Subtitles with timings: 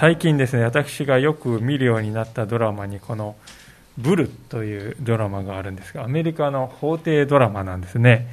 [0.00, 3.36] 最近ですね、私がよく見るようになったドラマに、この
[3.98, 8.26] ブルというドラマがあるんですが、アメリカの法廷ドラマなんですね。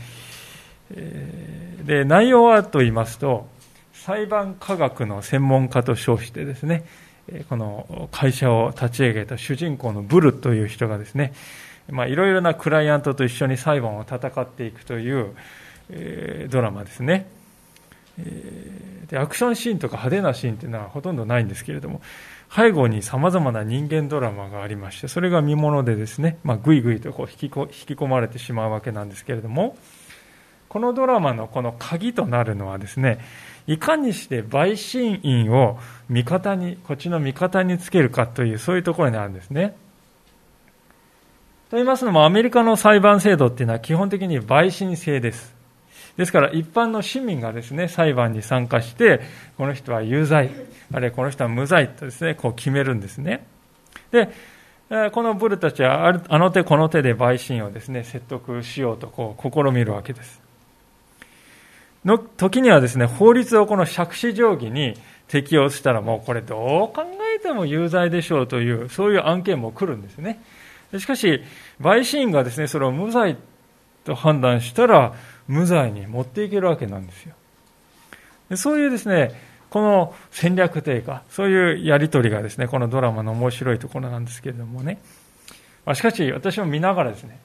[1.84, 3.50] で、内容はと言いますと、
[3.92, 6.86] 裁判科学の専門家と称してですね、
[7.50, 11.34] この会社を立ち上げた主人公のブルという人がですね、
[11.90, 15.36] いろいろなクライアントと一緒に裁判を戦っていくという、
[15.90, 17.28] えドラマですね。
[18.18, 22.02] でアクションシーンとか派手なシーンっていうのはほとんどないんですけれども
[22.54, 27.54] 背後にさまざまな人間ドラマがありましてそれが見ものでですね、まあ、ぐいぐいとこう引き引き
[27.94, 29.78] 込まれてしまうわけなんですけれども
[30.70, 33.20] このドラマのこの鍵となるのはですね
[33.68, 35.78] いかにして陪審員を
[36.10, 39.76] 味方にこっちの味方につけるかというそういうところにあるんですね。
[41.70, 45.57] と言いますのもアメリカの裁判制度っていうのは基本的に陪審制です。
[46.18, 49.22] ですから一般の市民がですね、裁判に参加して、
[49.58, 50.50] この人は有罪、
[50.92, 53.46] あるいはこの人は無罪とですね、こう決めるんですね。
[54.12, 54.30] で、
[55.12, 60.42] このブルたちはあの手この手で陪審をですね、説得しようとこう試みるわけです。
[62.04, 64.96] の時にはですね、法律をこの借子定規に
[65.28, 66.56] 適用したらもうこれど
[66.92, 67.04] う考
[67.36, 70.42] えても有罪でしょうという、そういう案件も来るんですね。
[70.98, 71.44] しかし、
[71.82, 73.36] 陪審員がですね、それを無罪
[74.06, 75.14] と判断したら、
[75.48, 77.36] 無罪に持っていけるわけなんですよ。
[78.56, 79.32] そういうですね、
[79.70, 85.00] この戦略というか、そういうやり取りがですね、このドラマの面白いところなんですけれどもね。
[85.86, 87.40] ま、しかし、私も見ながらですね、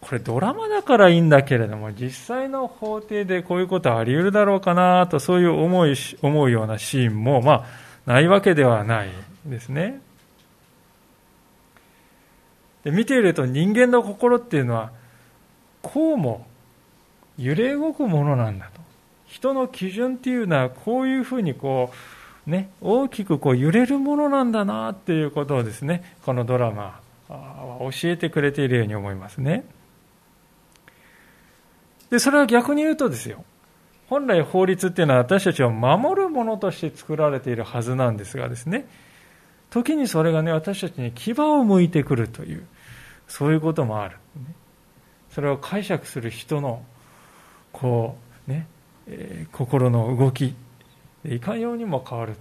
[0.00, 7.64] これドラマだからいいんだけれども、実際の法廷でこういうことはあり得るだろうかなと、そういう思い、思うようなシーンも、まあ、
[8.06, 9.08] ないわけではない
[9.46, 10.00] ですね。
[12.84, 14.92] で見ていると人間の心っていうのは、
[15.82, 16.46] こうも
[17.38, 18.80] 揺れ動くものなんだと。
[19.26, 21.92] 人の基準っていうのはこういうふうにこ
[22.46, 29.64] う、ね、大きくこう揺れるものなんだなっていうことをですね、このドラマは教えてくれているように思いますね。
[32.10, 33.44] で、それは逆に言うとですよ。
[34.08, 38.86] 本来法律っていうのは私たちを守るものとして作られているはずなんですがですね、
[39.70, 42.66] 時にそれがね、私たちに牙を向いてくるという、
[43.26, 44.16] そういうこともある。
[45.30, 46.82] それを解釈する人の
[47.78, 48.16] こ
[48.48, 48.66] うね、
[49.06, 50.54] えー、心の動き
[51.24, 52.34] いかようにも変わる、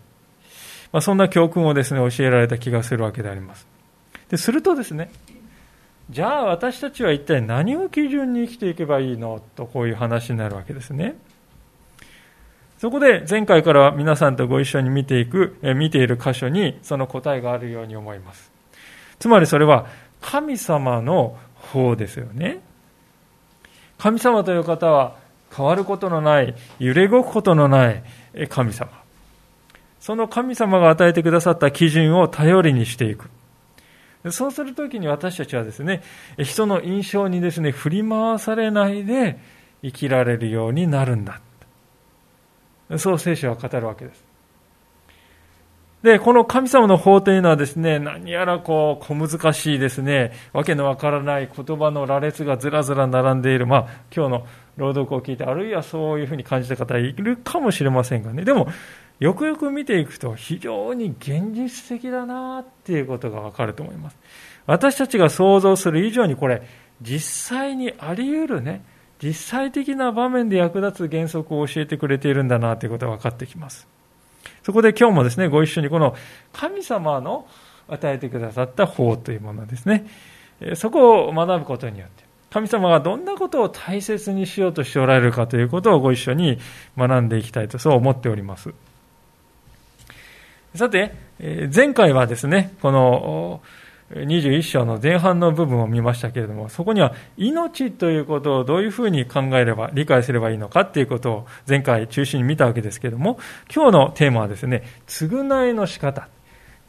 [0.92, 3.68] まあ、そんな教訓をですね教えられた気がするわけであります。
[4.30, 5.12] でするとですね
[6.10, 11.16] じゃあ私たちは一体何を基準に生きていけばいいのとこういう話になるわけですね。
[12.78, 18.52] そこで前回から皆さんとご一緒に見ていく、え見ている箇所にその答えがあるように思います。
[19.18, 19.88] つまりそれは
[20.22, 22.60] 神様の方ですよね。
[23.98, 25.25] 神様という方は
[25.56, 28.04] 変わることのない、揺れ動くことのない
[28.50, 28.90] 神様。
[30.00, 33.30] その神様が与えてくださった基準を頼りにしていく。
[34.32, 36.02] そうするときに私たちはですね、
[36.38, 39.40] 人の印象にですね、振り回されないで
[39.84, 41.42] 生きられるようになるんだ。
[42.98, 44.24] そう聖書は語るわけです。
[46.04, 54.48] で、この神様の法というのはですね、何やらこう、小難しいですね、わけのわからない言葉の羅列がずらずら並んでいる、まあ、今日の
[54.78, 58.68] 朗読を聞いて、あるいはそういうふうに感じた方いるかもしれませんがね、でも、
[59.20, 64.18] よくよく見ていくと、非常に現実的だなっていうことがわかると思います。
[64.66, 66.64] 私たちが想像する以上にこれ、
[67.02, 68.84] 実際にあり得るね、
[69.24, 73.88] 実際的な場面で役立つ原則を教えてくれているんだなということが分かってきます。
[74.64, 76.16] そこで今日もですね、ご一緒にこの
[76.52, 77.48] 神様の
[77.88, 80.06] 与えてくださった法というものですね、
[80.76, 82.25] そこを学ぶことによって、
[82.56, 86.58] 神様がどんなことを大切にしようとしておられるかということをご一緒に
[86.98, 88.74] 学んでいきたいとそう思っております。
[90.74, 91.14] さて、
[91.76, 93.62] 前回はですね、この
[94.14, 103.38] 21章の前半の部分を見ましたけれども、そこには命ということをどういうふうに考えれば、理解すればいいのかっていうことを前回中心に見たわけですけれども、
[103.70, 106.30] 今日のテーマはですね、償いの仕方。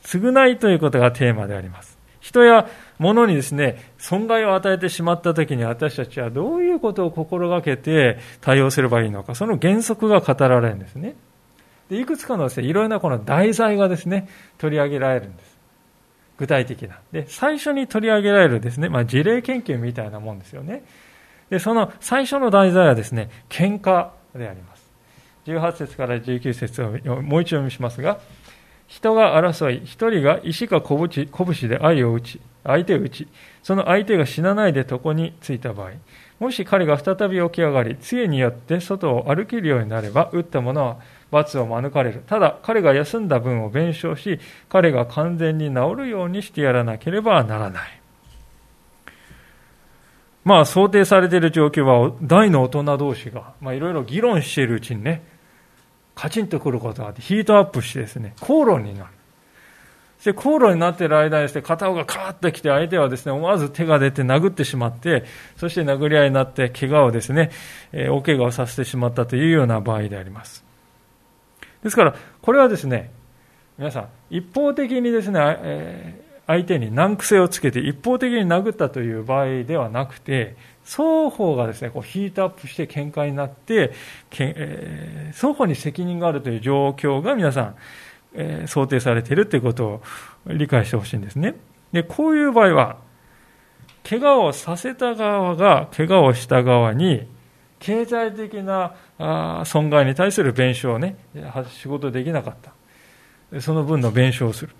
[0.04, 1.95] 償いということがテーマであります。
[2.26, 2.68] 人や
[2.98, 11.14] 物にですね、損害を与えてしまった時に私たちはどういうことを心がけて対応すればいいのか、その原則が語られるんですね。
[11.88, 14.28] でいくつかのですね、いろいろなこの題材がですね、
[14.58, 15.56] 取り上げられるんです。
[16.38, 16.98] 具体的な。
[17.12, 20.82] で、最初に取り上げられるですね、まあ、事例研究みたいなもんですよね。
[21.48, 24.84] で、その最初の題材はですね、喧嘩であります。
[25.46, 28.18] 18節から19節をもう一度読みしますが、
[28.86, 33.28] 人が争い、一人が石か拳で愛を打ち、相手を打ち、
[33.62, 35.92] その相手が死なないで床についた場合、
[36.38, 40.98] もし彼が再び起き上がり、杖によって外を歩けるようになれば、打った者は
[41.30, 42.22] 罰を免れる。
[42.26, 44.38] ただ、彼が休んだ分を弁償し、
[44.68, 48.00] 彼が完全に治るようにしてやらなければならない。
[50.44, 55.22] まあ、想定されている状況は、大の大人同士が、まあ、いろいろ議論しているうちにね、
[56.16, 59.10] カチンとくることがあって、ヒートアップしてですね、口論になる。
[60.16, 65.24] そして口論になっている間にですね、片方がカーッと来て、相手はですね、思わず手が出て殴ってしまって、
[65.58, 67.50] そして殴り合いになって、怪我をですね、
[67.92, 70.64] えー、大怪我をさせてしまったというような場合であります。
[71.84, 73.12] ですから、これはですね、
[73.76, 83.92] 皆さん、一方的にですね、えー、相手に難癖をつけて一方的に殴ったという場合ではなくて、双方がですね、こうヒートアップして喧嘩になって、
[84.38, 87.74] えー、双方に責任があるという状況が皆さん、
[88.34, 90.02] えー、想定されているということを
[90.46, 91.56] 理解してほしいんですね。
[91.92, 92.98] で、こういう場合は、
[94.08, 97.26] 怪我をさせた側が怪我をした側に、
[97.80, 98.94] 経済的な
[99.64, 101.16] 損害に対する弁償をね、
[101.70, 102.54] 仕事できなかっ
[103.52, 103.60] た。
[103.60, 104.72] その分の弁償をする。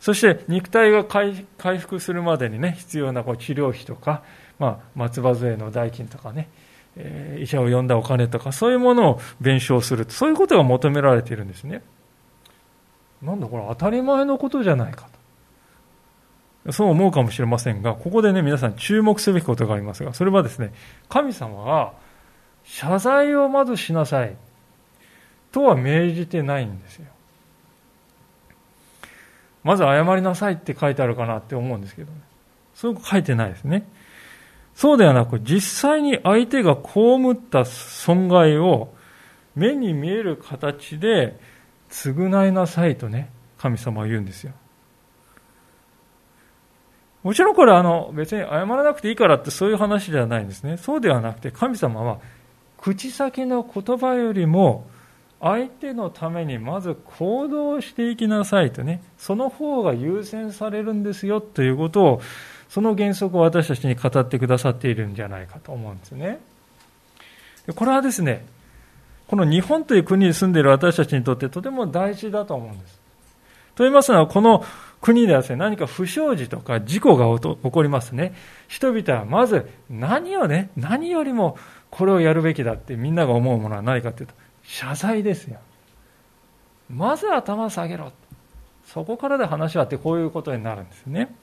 [0.00, 1.46] そして肉体が回
[1.78, 4.22] 復するまでにね、必要なこう治療費とか、
[4.62, 6.48] まあ、松葉杖の代金とかね、
[6.94, 10.06] え、医者を呼んだお金とか、そういうものを弁償する。
[10.08, 11.82] そういうことが求められているんですね。
[13.20, 15.08] なんだこれ当たり前のことじゃないか
[16.64, 16.72] と。
[16.72, 20.72] そう思うかもしれませんが、ここでね、皆さん注目すべきことがありますが、それはですね、
[21.08, 21.94] 神様は
[22.62, 24.36] 謝罪をまずしなさい
[25.50, 27.06] とは命じてないんですよ。
[29.64, 32.18] まず謝りなさいって書いてあるかなって思うんですけどね。
[32.76, 33.84] そう書いてないですね。
[34.74, 38.92] そうではなく、実際に相手が被った損害を
[39.54, 41.38] 目に見える形で
[41.90, 44.52] 償いなさいとね、神様は言うんですよ。
[47.22, 50.76] もちろんこれあの別に謝らなくていいからってそういう話ではないんですね。
[50.76, 52.18] そうではなくて神様は
[52.78, 54.86] 口先の言葉よりも
[55.40, 62.22] 相手のためにまず行動していきなさいとね、その方が優先されるんですよということを、
[62.72, 66.40] その原則を私たちに語ってくださっているんじゃないかと思うんですね。
[67.76, 68.46] これはですね、
[69.26, 72.98] この日本という国に住んでいる私たちにとってとても大事だと思うんです。
[73.74, 74.64] と言いますのは、この
[75.02, 78.32] 国ではですね、何か不祥事とか事故が起こりますね。
[78.68, 81.58] 人々はまず何をね、何よりも
[81.90, 85.58] これをやるべきだってみんなが思うものは何かというと、謝罪ですよ。
[86.88, 88.12] まず頭下げろ。
[88.86, 91.34] そこからで話はってこういうことになるんですね。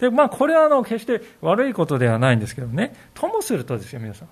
[0.00, 2.96] で、まあこれはあの決して悪いことではないんですけどね。
[3.14, 4.28] ともするとですよ、皆さん。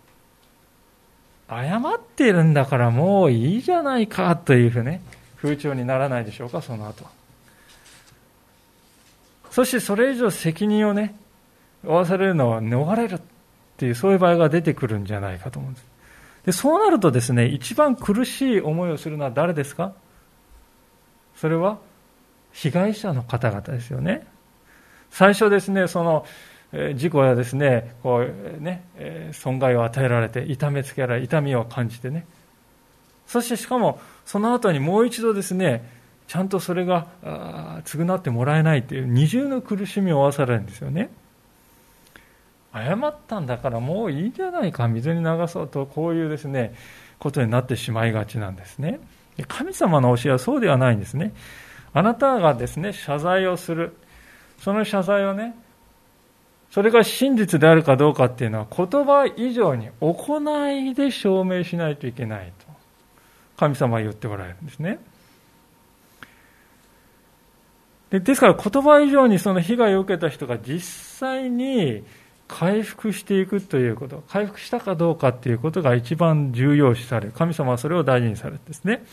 [1.49, 5.03] 謝ってるんだからもういいじゃないかというふうね、
[5.37, 7.07] 風潮にならないでしょうか、その後。
[9.51, 11.15] そしてそれ以上責任をね、
[11.83, 13.21] 負わされるのは逃れるっ
[13.77, 15.87] ていう、そういう場合が出てくるんじゃないかと思うんです。
[16.47, 19.93] でそうなるとですね、一番苦しい思いをするのは誰ですか？
[21.37, 21.79] それは
[22.53, 24.27] 被害者の方々ですよね。
[25.11, 26.27] 最初ですね、その
[26.95, 28.85] 事故やですね、こうね、
[29.33, 32.27] 損害を与えられて、痛めつけられ、痛みを感じてね。
[33.27, 35.89] そしてしかも、その後にもう一度ですね、
[36.27, 37.07] ちゃんとそれが
[37.85, 41.11] 償ってもらえないという二重の苦しみを負わされるんですよね。
[42.75, 46.75] 謝ったんだからもういいじゃないか、水に流そうと、こういうですね、
[47.19, 49.01] ことになってしまいがちなんですね。
[49.49, 51.33] 神様の教えはそうではないんですね。
[51.95, 53.97] あなたがですね、謝罪をする。
[54.59, 55.55] その謝罪をね、
[56.71, 62.67] それが真実であるかどうかっていうのは言葉以上に行いで証明しないといけないと
[63.57, 64.99] 神様は言っておられるんですね。
[68.11, 72.05] でですから言葉以上にその被害を受けた人が実際に
[72.47, 77.33] 回復していくということ、回復したかどうかということが一番重要視される。
[77.33, 79.05] 神様はそれを大事にされるんですね。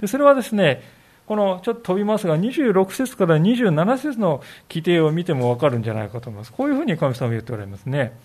[0.00, 0.82] でそれはですね、
[1.28, 6.52] このちょっと飛びますが、26節から27節の規定を見てもわかるんじゃないかと思います。
[6.54, 8.18] こういうふうに神様は言っておられますね。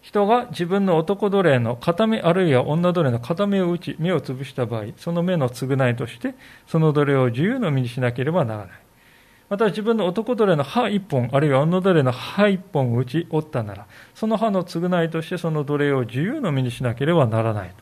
[0.00, 6.36] 人が自分の男奴隷の片目あるいは女奴隷の片目を打ち、目を潰した場合、その目の償いとして、
[6.68, 8.68] その奴隷を自由の身にしなければならない。
[9.48, 17.74] また自分の男奴隷の歯一本、あるいは女奴隷の歯一本を打ち折ったなら、その歯の償いとしてその奴隷を自由の身にしなければならない。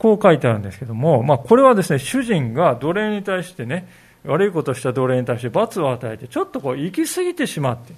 [0.00, 3.86] こう書いてあるんですけども、まあ、これはですね、主人が奴隷に対してね、
[4.24, 7.92] 悪いことした奴隷に対して罰を与えて、ちょっとこう行き過ぎてしまって、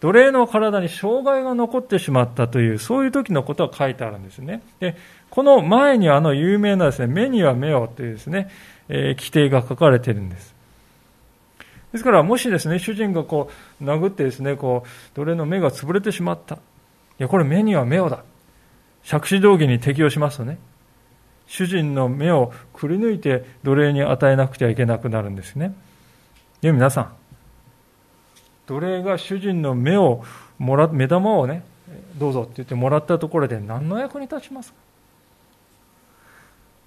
[0.00, 4.60] 奴隷の体に障害が残ってしまったという、そういう時のことが書いてあるんですね。
[4.80, 4.96] で、
[5.30, 8.50] この前にあの有名なですね、目には目をというですね、
[8.90, 10.54] えー、規定が書かれてるんです。
[11.92, 13.50] ですから、もしですね、主人がこ
[13.80, 16.56] う、殴ってですね、こう、奴隷の目が潰れてしまった。
[16.56, 16.58] い
[17.16, 18.24] や、これ目には目をだ。
[19.08, 20.58] 借子道義に適用しますとね、
[21.46, 25.74] 主人の目をくり抜いて奴隷に与えなくてはいけなくなるんですね。
[26.60, 27.12] で、皆さん、
[28.66, 30.24] 奴隷が主人の目を
[30.58, 31.62] もら、目玉をね、
[32.18, 34.78] どうぞって言ってもらったところで何の役に立ちますか？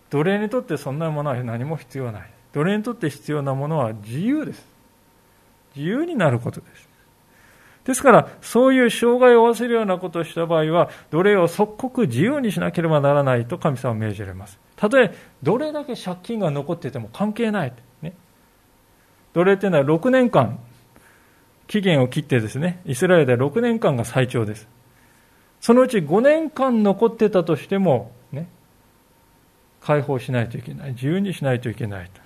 [0.09, 2.29] 奴隷にとってそんなものは何も必要ない。
[2.53, 4.65] 奴隷にとって必要なものは自由です。
[5.75, 6.87] 自由になることです。
[7.87, 14.59] ですから、そういう障害を負わせるようなことをした場合は、奴隷を即刻自由にしなければならないと神様は命じられます。
[14.75, 17.71] たとえ、どれだけ借金が残っていても関係ない。
[18.01, 18.13] ね、
[19.31, 20.59] 奴隷というのは6年間、
[21.67, 24.67] 期限を切ってですね、イスラエルでは6年間が最長です。
[25.61, 28.49] そのうち5年間残ってたとしても、ね、
[29.81, 30.89] 解放しないといけない。
[30.91, 32.21] 自由にしないといけないと。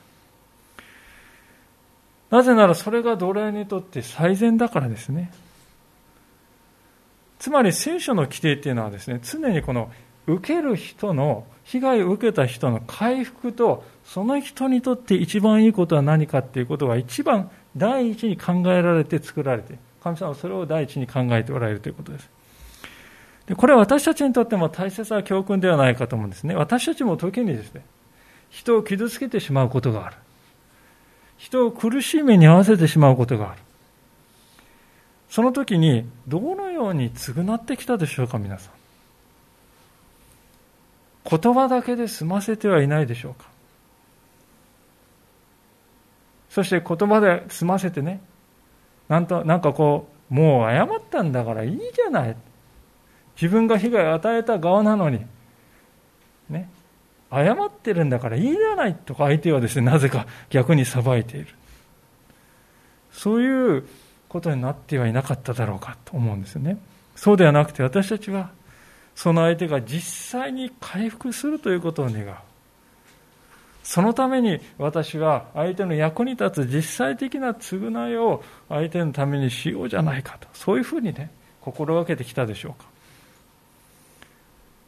[2.36, 5.32] なぜならそれが奴隷にとって最善だからですね。
[7.41, 9.91] つまり聖書の規定っていうのはですね、常にこの
[10.27, 22.29] 受ける人の、被害を受けた人の回復と、その人にとって一番いいことは何かっていうことが一番第一に考えられて作られて、神様はそれを第一に考えておられるということです。
[23.48, 26.53] でこれは私たちにとっても大切な教訓ではないかと思うんですね。
[26.53, 27.81] 私たちも時にですね、
[28.51, 30.15] 人を傷つけてしまうことがある。
[31.38, 33.62] 人を苦しい目に合わせてしまうことがある。
[35.31, 38.73] その時にどのように償ってきたでしょうか、皆さん。
[41.38, 43.45] 言葉だけで済ませてはいないでしょうか。
[46.50, 48.19] そして言葉で済ませてね、
[49.07, 52.35] なんと、なんかこう、もう謝ったんだからいいじゃない。
[53.41, 55.25] 自分が被害を与えた側なのに、
[56.50, 56.69] ね、
[57.31, 61.47] 謝ってるんだからいいじゃないとか相手はですね、なぜか逆に裁いている。
[63.13, 63.88] そういう
[64.31, 66.77] ことになってはいなかっただろうかと思うんですよね。
[67.17, 68.51] そうではなくて私たちは
[69.13, 72.33] その相手が実際に回復するということを願う。
[73.83, 80.47] そのために私は相手の役に立つ実際的な償いを相手のためにしようじゃないかと。
[80.53, 82.75] そういうふうにね、心がけてきたでしょ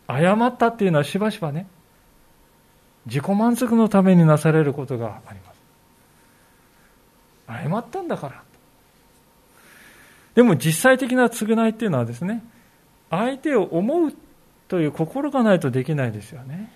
[0.08, 0.20] うか。
[0.20, 1.68] 謝ったっていうのはしばしばね、
[3.08, 5.60] 自己満足のためになされることがあります。
[7.70, 8.42] 謝ったんだから。
[10.36, 12.44] でも実際的な償いっていうのはですね、
[13.10, 14.14] 相手を思う
[14.68, 16.72] という心がないとできないですよね。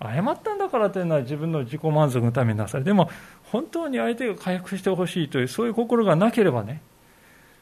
[0.00, 3.10] 謝ったんだからというのは自分の自己満足のためになされでも
[3.50, 6.80] 本当に相手が回復してほしいというそういう心がなければね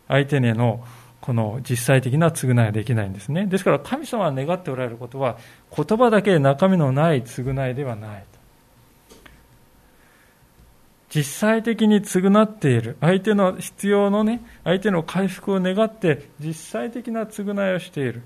[0.07, 0.85] 相手への
[1.23, 5.39] この実際的な償いはできないんですねですから神様が願っておられることは
[5.75, 8.25] 言葉だけで中身のない償いではない
[11.15, 12.97] 実際的に償っている。
[13.01, 18.23] 相手の必要のね相手の回復を願って実際的な償いをしている。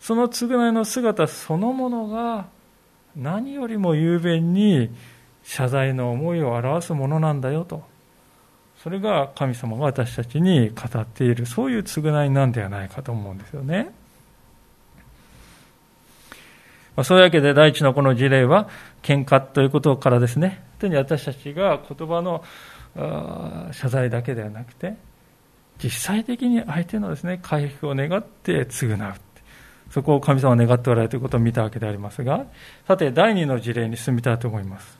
[0.00, 2.46] その償いの姿そのものが
[3.16, 4.90] 何よりも雄弁に
[5.44, 7.82] 謝罪の思いを表すものなんだよと。
[8.82, 13.92] それが神様が私たちに語っているそういう償いなんではないかと思うんですよね。
[16.96, 18.68] まあ、そういうわけで第一のこの事例は
[19.02, 20.62] 喧嘩ということからですね。
[20.82, 22.42] 本当に私たちが言葉の
[23.72, 24.94] 謝罪だけではなくて
[25.82, 29.14] 実際的に相手のですね回復を願って償う
[29.90, 32.46] そこを神様は願っておられるということを見たわけでありますが
[32.88, 34.98] さて第二の事例に進みたいと思います。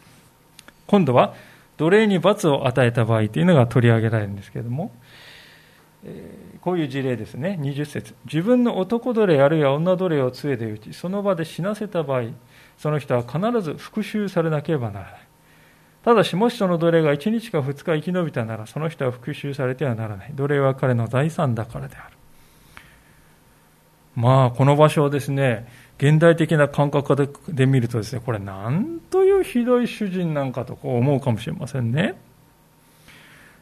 [0.87, 1.35] 今度は
[1.79, 4.93] 奴隷に罰を与えた場合というのが取り上げられるんですけれども、
[6.61, 8.15] こういう事例ですね、20節。
[8.27, 12.25] 自分の男奴隷あるいは女奴隷を杖で打ち、その場で死なせた場合、
[12.77, 15.32] その人は必ず復讐されなければならない。
[16.05, 20.33] ただし、もしその奴隷が1日か2日生き延びたなら、その人は復讐されてはならない。
[20.35, 22.17] 奴隷は彼の財産だからである。
[24.17, 25.67] まあ、この場所をですね、
[25.99, 32.15] 現代的な感覚でで見るとですね、これなんというひどい主人なんかとこう思うかもしれませんね。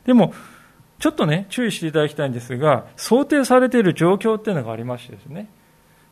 [0.07, 0.33] でも、
[0.99, 5.49] ちょっとね、注意していただきたいんですが、想定されている状況っていうのがありましてですね、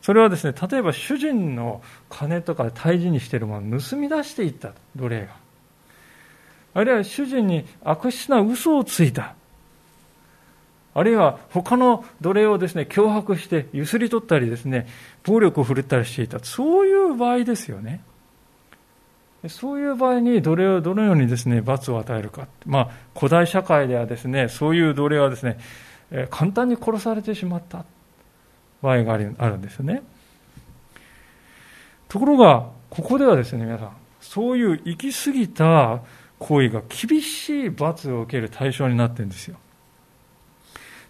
[0.02, 5.47] それはですね、例えば主人の金とか大事にしているものを盗み出していった奴隷が。
[6.78, 9.34] あるいは主人に悪質な嘘をついた。
[10.94, 14.86] あるいは他の奴隷をですね、脅迫して、ゆすり取ったりですね、
[15.24, 16.38] 暴力を振るったりしていた。
[16.38, 18.00] そういう場合ですよね。
[19.48, 22.46] そういう場合に奴隷をどのようにですね、罰を与えるか。
[22.64, 25.58] まあ、古代社会ではですね、そういう奴隷はですね、
[26.30, 27.84] 簡単に殺されてしまった
[28.82, 30.02] 場合があるんですよね。
[32.08, 36.02] ところが、ここではですね、皆さん、そういう行き過ぎた
[36.38, 39.56] 行為が厳しい罰を受ける対象になってるんですよ。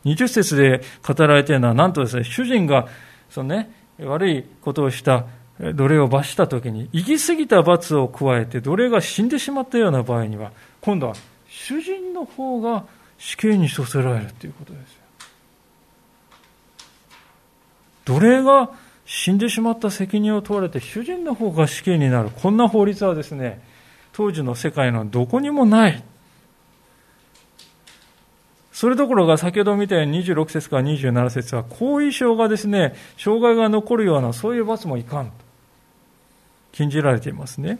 [0.05, 2.89] 20節で語られているのは、なんとですね、主人が、
[3.31, 3.71] そのね、
[4.01, 5.27] 悪いことをした
[5.61, 11.15] 奴隷を罰したときに、行き過ぎた罰を加えて奴隷が死んでしまったような場合には、今度は
[11.49, 12.85] 主人の方が
[13.19, 14.99] 死刑に処せられるということですよ。
[18.05, 18.71] 奴隷が
[19.05, 22.31] 死んでしまった責任を問われて主人の方が死刑になる。
[22.31, 23.61] こんな法律はですね、
[24.19, 26.03] 当時の世界のどこにもない。
[28.73, 35.33] それどころが先ほど見たように26節から27節は後遺症がですね、障害が残るようなそういう罰もいかんと。
[36.73, 37.79] 禁じられていますね。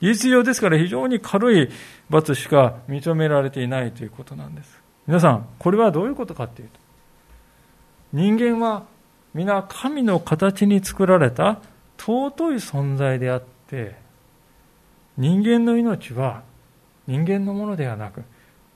[0.00, 1.68] 事実上ですから非常に軽い
[2.10, 4.80] 罰しか認められていないということなんです。
[5.08, 6.78] 皆さん、これはどういうことかというと、
[8.12, 8.84] 人間は
[9.34, 11.60] 皆神の形に作られた
[11.98, 14.05] 尊い存在であって、
[15.16, 16.42] 人間の命は
[17.06, 18.22] 人間のものではなく、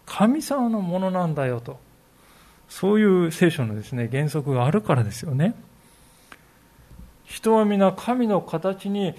[0.07, 1.79] 神様のものなんだよと、
[2.69, 5.55] そういう聖書のですね、原則があるからですよね。
[7.25, 9.15] 人は皆神の形に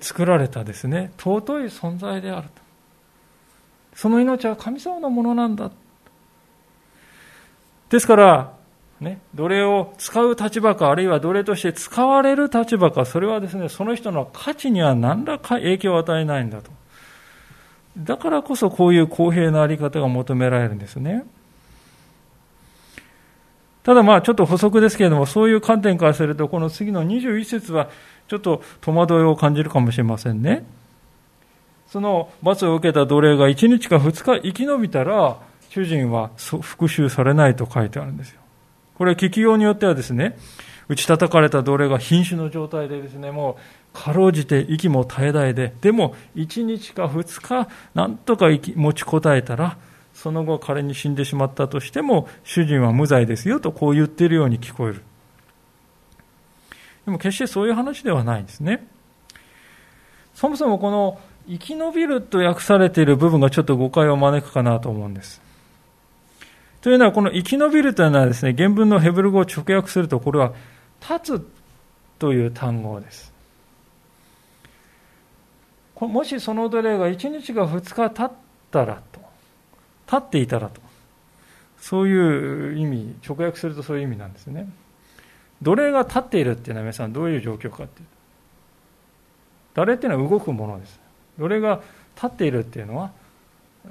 [0.00, 2.62] 作られたですね、尊い存在であると。
[3.94, 5.70] その命は神様のものなんだ。
[7.88, 8.59] ですから、
[9.00, 16.70] ね、奴隷を使う立場か、あるいは奴隷として使われる立場か、それはですね、その人の価値には何らか影響を与えないんだと。
[17.98, 21.24] だからこそこういう公平なあり方が求められるんですね。
[23.82, 27.88] ただまあちょっと補足ですけれども、そういう観点からすると、この次の21節は
[28.28, 30.64] ちょっと戸惑いを感じるかもしれませんね。
[31.88, 35.38] その罰を受けた奴隷が1日か2日生き延びたら、
[35.70, 38.40] 主人は復讐されないと書いてあるんですよ。
[39.00, 40.36] これ聞きようによってはですね、
[40.86, 43.56] 打ち叩かれた奴隷が瀕死の状態でですね、も
[43.94, 49.78] うかろうじて息も絶え絶えで、でも1日か2日、なんとか持ちこたえたら、
[50.12, 55.02] その後彼に死んでしまったとしても、主人は無罪ですよとこう言っているように聞こえる。
[57.06, 58.86] でも決してそういう話ではないんですね。
[60.34, 65.40] そもそもこの生き延びると訳されている部分がちょっと誤解を招くかなと思うんです。
[66.80, 70.54] というのは、この生き延びるというのはですね、原文のヘブル語を直訳すると、これは
[71.00, 71.46] 立つ
[72.18, 73.32] という単語です。
[76.00, 78.32] もしその奴隷が1日か2日経っ
[78.70, 79.20] たらと、
[80.06, 80.80] 立っていたらと。
[81.78, 84.70] そういう意味、直訳するとそういう意味なんですね。
[85.60, 88.06] 奴隷が立っているっていうのは皆さんどういう状況かっていう
[89.74, 89.82] と。
[89.82, 91.00] 奴隷っていうのは動くものです。
[91.38, 91.82] 奴隷が
[92.14, 93.12] 立っているっていうのは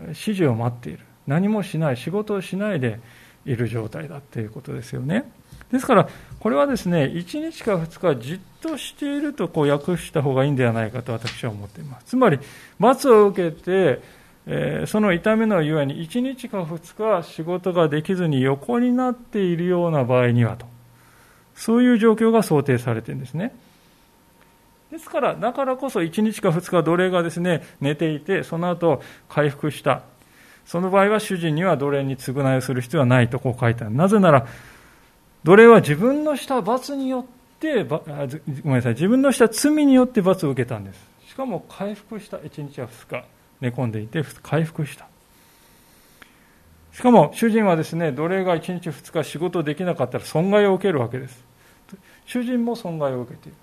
[0.08, 1.00] 指示を待っている。
[1.30, 3.00] 何もしない、仕事をしないで
[3.46, 5.32] いる状態だっていうことですよね。
[5.72, 12.08] ですから、これはですね、1日か2日じっとしているとこう訳した方がいいんではないかと私は思っています。
[12.08, 12.40] つまり、
[12.80, 14.02] 罰を受けて、
[14.48, 20.66] えその痛みのゆえに1日か2日仕事ができずに横になっているような場合にはと、
[21.54, 23.54] そういう状況が想定されているんですね。
[24.92, 30.02] ですから、だからこそ1日か2日奴隷がですね、寝ていて、その後回復した。
[30.70, 33.96] その場合は主人には奴隷に償いをする必要はないとこう書いてある。
[33.96, 34.46] なぜなら、
[35.44, 37.26] 奴隷は自分のした罰によっ
[37.60, 38.04] て、ご
[38.66, 41.04] めんなさい、自分のした罪によって罰を受けたんです。
[41.28, 42.38] しかも回復した。
[42.38, 43.26] 1日は2日。
[43.62, 45.08] 寝込んでいて回復した。
[46.94, 51.44] しかも主人はですね、奴隷が1日2日仕事できなかったら損害を受けるわけです。
[52.28, 53.58] 主人も損害を受けている。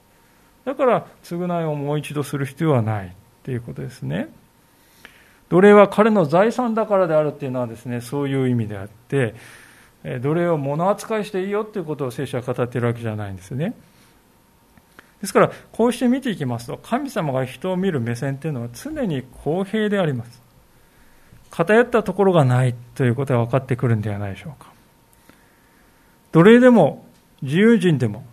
[0.64, 3.14] だから償いをもう一度する必要はない
[3.44, 4.28] ということですね。
[5.48, 9.34] 奴隷は彼の財産だからであるっていうのはですね、そういう意味であって、
[10.20, 13.74] 奴隷を物扱いしていいよということを聖書は語っているわけじゃないんですね。
[15.20, 20.42] ですから、こうして見ていきますと、神様が人を見る目線というのは常に公平であります。
[21.50, 24.70] 偏ったところがないということが分かってくるんではないでしょうか。
[26.32, 27.06] 奴隷でも
[27.40, 28.26] 自由人でも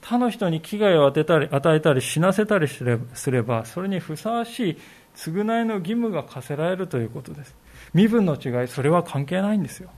[0.00, 2.82] 他の人に危害を与えたり死なせたりす
[3.30, 4.78] ればそれにふさわしい
[5.16, 7.54] 償いの義務が課せられるということです。
[7.94, 9.90] 身分の違いそれは関係ないんですよ。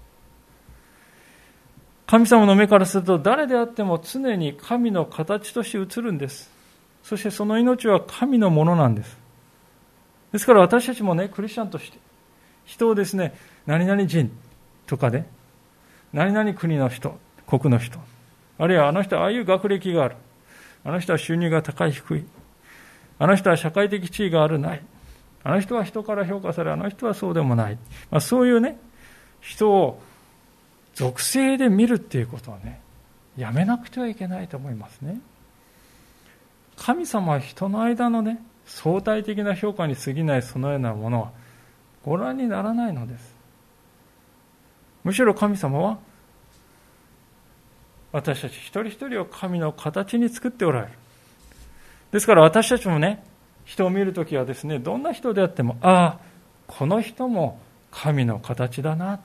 [2.07, 6.51] 神様の目からすると誰であっても常に神の形として映るんです。
[7.03, 9.19] そしてその命は神のものなんです。
[10.33, 11.99] ですから私たちもねクリスチャンとして
[12.65, 14.31] 人をですね何々人
[14.87, 15.27] とかね
[16.13, 17.99] 何々国の人国の人
[18.59, 20.17] あるいはあの人はああいう学歴がある。
[20.85, 22.25] あの人は収入が高い低い。
[23.19, 24.83] あの人は社会的地位があるない。
[25.45, 27.79] あの人は人から評価され、あの人はそうでもない。
[28.11, 28.79] まあ、そういうね、
[29.41, 30.01] 人を
[30.95, 32.81] 属性で見るっていうことはね、
[33.37, 35.21] やめなくてはいけないと思いますね。
[36.77, 41.33] 神様は人の間のね、相対的な評価に過ぎないそのようなものは
[42.05, 43.35] ご覧にならないのです。
[45.05, 45.99] むしろ神様は
[48.13, 50.93] 私たち一人一人を神の形に作っておられる。
[52.13, 53.23] ですから私たちもね、
[53.65, 56.19] 人を見るときはですね、どんな人であっても、ああ、
[56.67, 57.59] この人も
[57.91, 59.21] 神の形だな。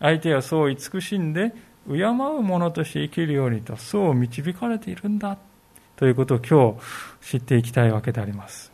[0.00, 1.54] 相手はそう慈しんで、
[1.88, 5.38] 敬う者として生きるようにと、そう導かれているんだ。
[5.96, 6.78] ということを今
[7.20, 8.72] 日知っていきたいわけであります。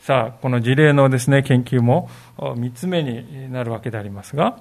[0.00, 4.58] さあ、この事例のですね、研究も3つ目になるわけでありますが、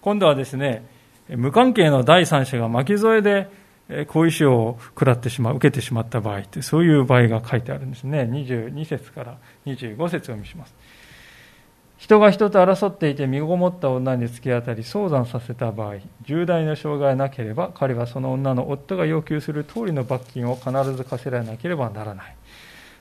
[0.00, 0.86] 今度はですね、
[1.28, 3.50] 無関係の第三者が巻き添えで
[4.08, 8.22] 後遺症を食らってしまう、受けてしまった場合って、そういう場合が書いてあるんですね。
[8.22, 10.74] 22節から25節を見します。
[11.96, 22.36] 人が人と争っていて身ごもった女に突き当たり早産させた場合、重大な障害なければ、彼はその女の夫が要求する通りの罰金を必ず課せられなければならない。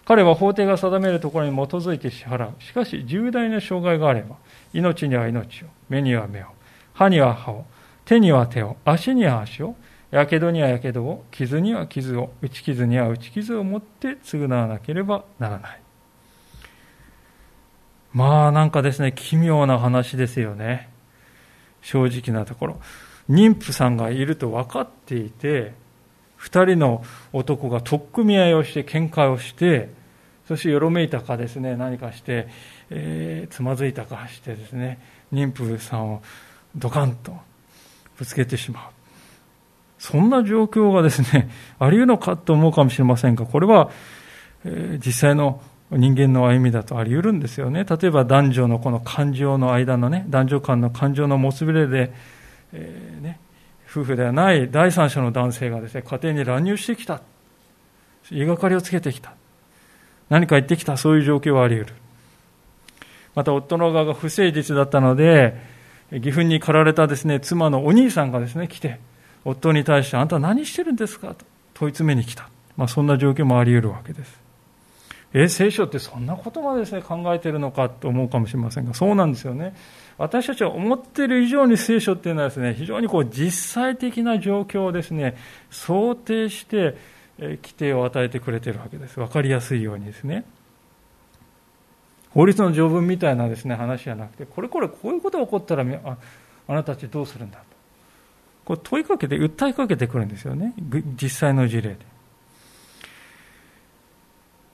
[0.05, 2.53] 彼は法廷が定めるところに基づいて支払う。
[2.59, 4.37] しかし、重大な障害があれば、
[4.71, 6.45] 命には命を、目には目を、
[6.93, 7.65] 歯には歯を、
[8.05, 9.75] 手には手を、足には足を、
[10.11, 15.81] やけどにはやけどを、傷には傷を、打ち傷には打ち傷を持って償わなければならない。
[18.13, 20.89] まあなんかですね、奇妙な話ですよね。
[21.81, 22.79] 正直なところ。
[23.29, 25.73] 妊婦さんがいると分かっていて、
[26.37, 29.89] 二人の男が取っ組み合いをして喧嘩をして、
[30.47, 32.47] そしてよろめいたかですね、何かして、
[32.89, 34.99] えー、つまずいたかしてですね、
[35.33, 36.21] 妊婦さんを
[36.75, 37.35] ドカンと
[38.17, 38.94] ぶつけてしまう。
[40.05, 43.89] そんな状況がですね、 あり得るのかと思うかもしれませんが、これは、
[44.63, 47.85] えー、実際の人間の歩みだとあり得るんですよね。
[47.85, 52.13] 例えば男女のこの感情の間のね、男女間の感情のもつびれで、
[52.71, 53.39] えー、ね、
[53.89, 57.21] 夫婦ではない第三者の男性がですね、家庭に乱入してきた。
[58.29, 59.33] 言いがかりをつけてきた。
[60.29, 60.97] 何か言ってきた。
[60.97, 61.95] そういう状況はあり得る。
[63.33, 65.55] また夫の側が不誠実だったので、
[66.11, 68.99] 義憤に駆られたですね、妻のお兄さんがですね、来て、
[69.45, 71.29] 夫に対して、あんたは何してるんですか？
[71.29, 72.49] と問い詰めに来た。
[72.75, 74.39] まあ、そんな状況もあり得るわけです。
[75.33, 79.75] え、聖書ってそんなことまでですね、考えてるのかと思うかもしれませんが、そうなんですよね。
[80.17, 85.37] 私たちは思っている以上に聖書っていうのはですね、非常にこう実際的な状況をですね、
[85.69, 86.97] 想定して、
[87.37, 89.19] 規定を与えてくれているわけです。
[89.19, 90.45] わかりやすいようにですね。
[92.29, 96.17] 法律の条文みたいなですね、話じゃなくて、これこれこういうことが起こったらあ、
[96.67, 97.74] あなたたちどうするんだと。
[98.65, 100.73] こう問いかけて、訴えかけてくるんですよね。
[101.21, 101.97] 実際の事例で。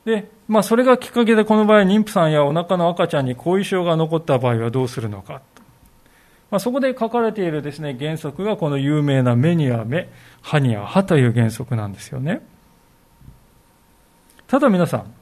[0.05, 5.41] で、まあ、それがきっかけでこの場合、妊婦さんやお腹の赤ちゃんに後遺症が残った場合はどうするのか。
[6.49, 10.09] まあ、そこで書かれているですね、原則がこの有名な目には目、
[10.41, 12.41] 歯には歯という原則なんですよね。
[14.47, 15.13] ただ皆さん、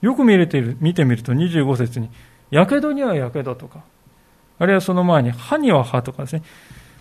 [0.00, 2.10] よく見れている見てみると25節に、
[2.50, 3.84] やけどにはやけどとか、
[4.58, 6.42] あるいはその前に歯には歯とかですね、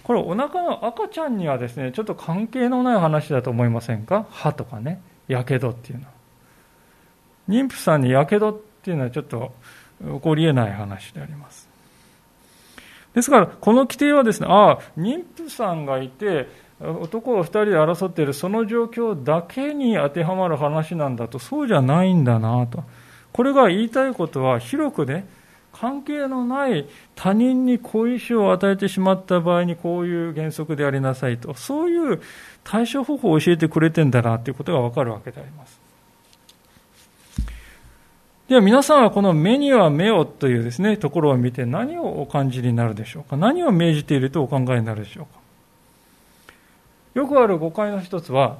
[0.07, 4.25] これお腹の赤ちゃんにはですね、ちょっと関係のない話だと思いませんか？
[4.31, 6.11] 歯とかね、やけどっていうのは。
[7.49, 9.51] 妊婦さんにやけどっていうのはちょっと
[10.01, 11.67] 起こり得ない話であります。
[13.13, 16.47] ですから、この規定はですね、ああ、妊婦さんがいて、
[16.79, 22.85] 男が2人で争っているその状況だけに当てはまる話なんだと、そうじゃないんだなと。
[23.33, 25.27] これが言いたいことは、広くね、
[25.79, 32.21] 関係のない他人に後遺症を与えてしまった場合にこういう原則でありなさいと、そういう
[32.63, 35.79] 対処方法を教えてくれてんだなということがわかるわけであります。
[38.47, 45.39] では皆さんはこの目には目をというですね、ところを見て何をお感じになるでしょうか何を命じているとお考えになるでしょうか
[47.13, 48.57] よくある誤解の一つは、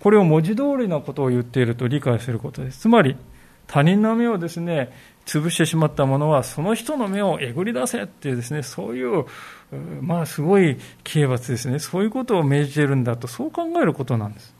[0.00, 2.80] これを文字通りのことを言っていると理解することです。
[2.80, 3.16] つまり、
[3.68, 4.90] 他人の目をですね、
[5.26, 9.26] 潰してしまったものは、その人の目をえぐり出せっていうですね、そういう、
[10.00, 11.78] まあすごい刑罰ですね。
[11.78, 14.54] そういうことを命じているんだと、そう考えることなんです。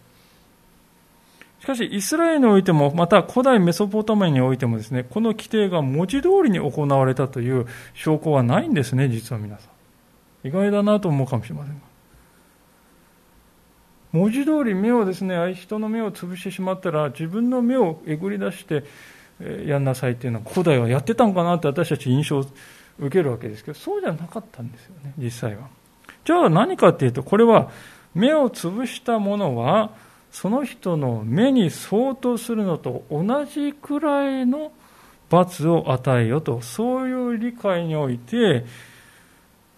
[1.61, 9.69] しかし、イスラエルにおいても、また古代メソポタミアにおいてもですね、この規定が文字通りに行われたという証拠はないんですね、実は皆さ
[10.45, 10.49] ん。
[10.49, 11.88] 意外だなと思うかもしれませんが。
[14.13, 18.85] 文字通り目をですね、人の目を潰してしまったら、自分の目をえぐり出して
[19.67, 22.47] やんなさいっていうのは、古代はやってたんかなって私たち印象を
[22.99, 25.69] 受けるわけですけど、そうじゃなかったんですよね、実際は。
[26.25, 27.71] じゃあ何かっていうと、これは
[28.15, 29.91] 目を潰したものは
[30.31, 34.73] その人の目に相当するのと同じくらいの
[35.31, 38.65] 罰を与えよとそういう理解において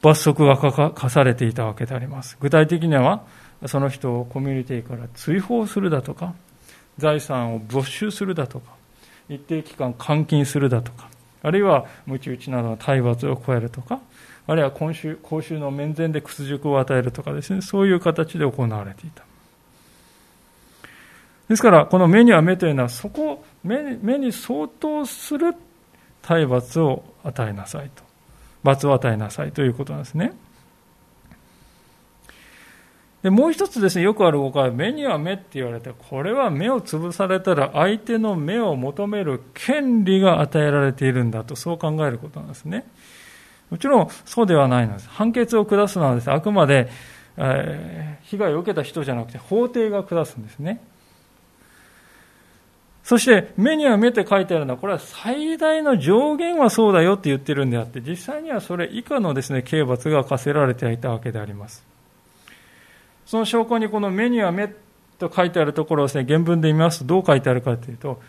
[0.01, 0.57] 罰則が
[0.93, 3.25] 課されていたわけであります具体的には
[3.67, 6.35] その人をコミュニティから追放するだとか
[6.99, 8.73] 財産を没収するだとか
[9.29, 11.09] 一定期間監禁するだとか
[11.43, 14.01] あるいは鞭打ちなどの体罰を加えるとか
[14.47, 19.25] あるいは今週公衆の面前で屈辱を与えるとかですねそういう形で行われていた。
[21.49, 25.55] ですからこの目には目というのはそこ目目に相当する
[26.23, 28.03] 体罰を与えなさいと。
[28.63, 30.33] 罰を与えなさいということなんですね。
[33.23, 42.87] でもう一つですね、よくある誤解、目には目って言われて、これは目を潰されたら相手の目を求める権利が与えられているんだと、そう考えることなんですね。
[43.69, 45.09] もちろんそうではないのです。
[45.11, 46.89] 判決を下すのはです、ね、あくまで、
[47.37, 50.81] えー、被害を受けた人じゃなくて法廷が下すんですね。
[53.05, 61.85] そして、目には目って書いてあるのは、これは最大の上限はそうだよって言ってるんであって、実際にはそれ以下のですね、刑罰が課せられていたわけであります。
[63.31, 64.75] その証拠にこの目には目
[65.17, 68.21] と書いてあるところをですね、原文で見ますとどう書いてあるかというと、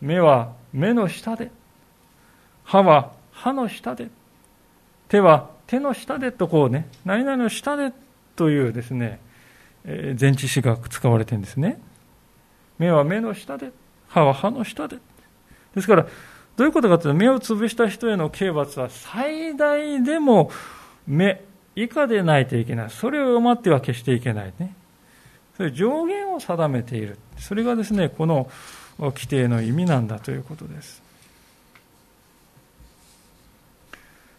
[0.00, 1.52] 目は目の下で、
[2.64, 4.08] 歯は歯の下で、
[5.08, 7.92] 手は手の下でとこうね、何々の下で
[8.34, 9.20] というですね、
[9.84, 11.80] え前置詞が使われてるんですね。
[12.80, 13.70] 目は目の下で、
[14.08, 14.96] 歯は歯の下で。
[15.72, 16.02] ですから、
[16.56, 20.50] どういうことかというと、目を潰した人への刑罰は最大でも
[21.06, 22.90] 目、以下でないといけない。
[22.90, 24.74] それを上回っては決していけないね。
[25.56, 27.18] それ上限を定めている。
[27.38, 28.48] それがですね、この
[28.98, 31.02] 規定の意味なんだということです。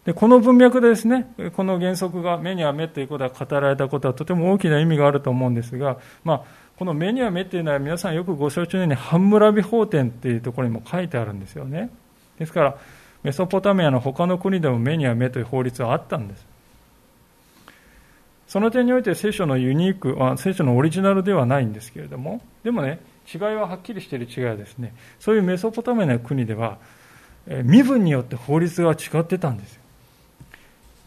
[0.06, 6.44] でこの文脈でですね、この原則が目には目ということが語られたことはとても大きな意味があると思うんですが、まあ、
[6.78, 11.90] この目には目というのは皆さんよくご承知のようにハンムラビ法典っていうところにも書いてあるんですよね。
[12.38, 12.78] ですから、
[13.24, 16.53] メソポタミアの他の国でも目には目という法律はあったんです。
[18.54, 23.00] その点において聖書のユニーク、あ聖書のオリジナルではないんですけれども、でもね、
[23.34, 26.78] 違いははっきりしている違いはですね、そういうメソポタミアの国では、
[27.48, 29.82] え身分によって法律が違ってたんですよ。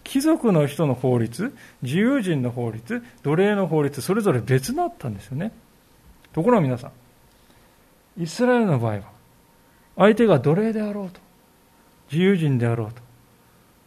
[0.02, 5.52] 貴族の人の法律、自由人の法律、奴隷の法律、それぞれ別だったんですよね。
[6.32, 6.90] ところが皆さ
[8.18, 9.02] ん、イスラエルの場合は、
[9.94, 11.20] 相手が奴隷であろうと、
[12.10, 13.00] 自由人であろうと、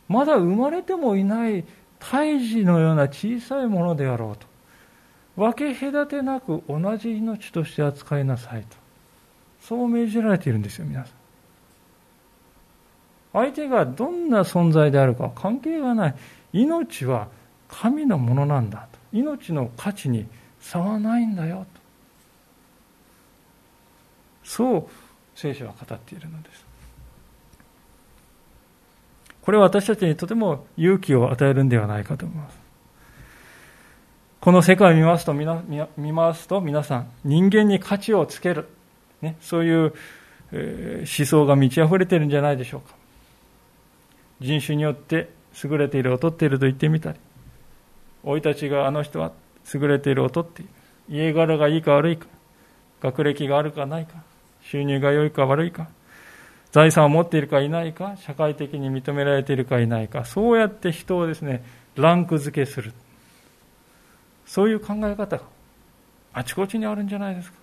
[0.08, 1.66] まだ生まれてもいない
[2.00, 4.48] 胎児のような小さいものであろうと
[5.36, 8.78] 分け隔てなく同じ命として扱いなさいと
[9.62, 11.20] そう命じられているんですよ皆さん。
[13.32, 16.16] 相手がどんな存在であるかは関係がない。
[16.54, 17.28] 命は
[17.68, 19.00] 神のものなんだと。
[19.14, 20.26] 命の価値に
[20.60, 21.82] 差はないんだよと。
[24.44, 24.88] そう
[25.36, 26.66] 聖書は語っているのです。
[29.50, 32.60] これは私たちにとても勇気を与えるんではないかと思います。
[34.40, 35.44] この世界を見ますと、見
[36.12, 38.68] ますと皆さん、人間に価値をつける、
[39.24, 39.94] ね、そういう、
[40.52, 42.94] 思想が満ち溢れているんじゃないでしょうか。
[44.40, 45.32] 人種によって
[45.64, 47.18] 優れている、劣っていると言ってみたり、
[48.24, 49.32] 生い立ちがあの人は
[49.74, 50.70] 優れている、劣っている、
[51.10, 52.28] 家柄がいいか悪いか、
[53.02, 54.22] 学歴があるかないか、
[54.62, 55.88] 収入が良いか悪いか、
[56.72, 61.64] 財産を持っているかいないか、社会的に認められているかいないか、そうやって人をですね、
[61.96, 62.94] ランク付けする。
[64.46, 65.44] そういう考え方が
[66.34, 67.58] あちこちにあるんじゃないですか。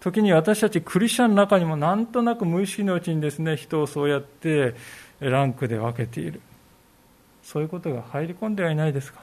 [0.00, 4.74] 時に私たちクリスチャンの中にもなんとなく無意識のうちにですね、人をそうやって
[5.20, 6.40] ランクで分けている。
[7.42, 9.20] そういうことが入り込んではいないですか。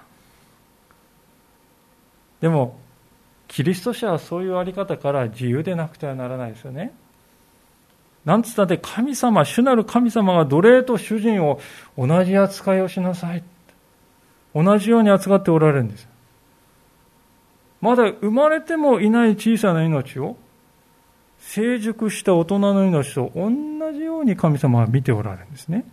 [2.42, 2.80] でも、
[3.48, 6.94] キリスト者はそういうあり方から自由でなくてはならないですよね。
[8.30, 11.60] なんつったって神様、主なる神様が奴隷と主人を
[11.98, 13.44] 同じ扱いをしなさい。
[14.54, 16.08] 同じように扱っておられるんです。
[17.82, 20.38] まだ生まれてもいない小さな命を
[21.40, 23.50] 成熟した大人の命と同
[23.94, 25.84] じように神様は見ておられるんですね。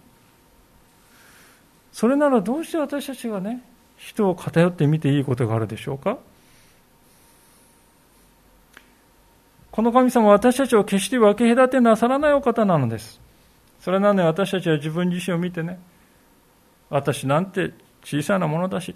[1.90, 3.62] それならどうして私たちがね、
[3.96, 6.18] 人を偏って見ていいことがあるでしょうか？
[9.77, 13.21] この神様は私たちを決して分け隔てなさらないお方なのです。
[13.79, 15.79] それなのに私たちは自分自身を見てね、
[16.89, 18.95] 私なんて小さなものだし、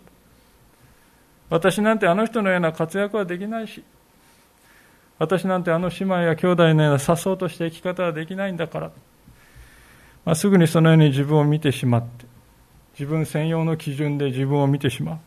[1.51, 3.85] 私なんてあの人のような活躍はできないし、
[5.19, 8.90] 私なんてあの姉妹や兄弟のようなさそうとした生き方はできないんだから、
[10.25, 12.25] まあ、すぐにそのように自分を見てしまって、
[12.95, 15.19] 自分専用の基準で自分を見てしまう。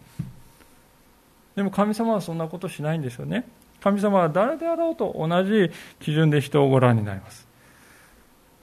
[1.55, 3.47] でも神様はそんなことしないんですよね。
[3.83, 5.69] 神様は誰であろうと同じ
[5.99, 7.45] 基準で人をご覧になります。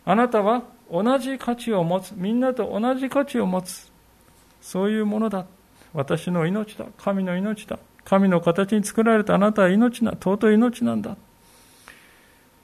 [0.07, 2.15] あなたは同じ価値を持つ。
[2.17, 3.93] みんなと同じ価値を持つ。
[4.63, 5.45] そういうものだ。
[5.93, 6.87] 私の命だ。
[6.97, 7.79] 神の命だ。
[8.05, 11.19] 神の形に作られたあなたは命な、尊い命なんだ。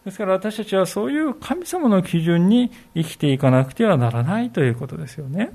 [0.07, 5.53] ですから私たちはそういう神様の基準に生きていかなくてはならないということですよね。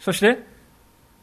[0.00, 0.44] そして、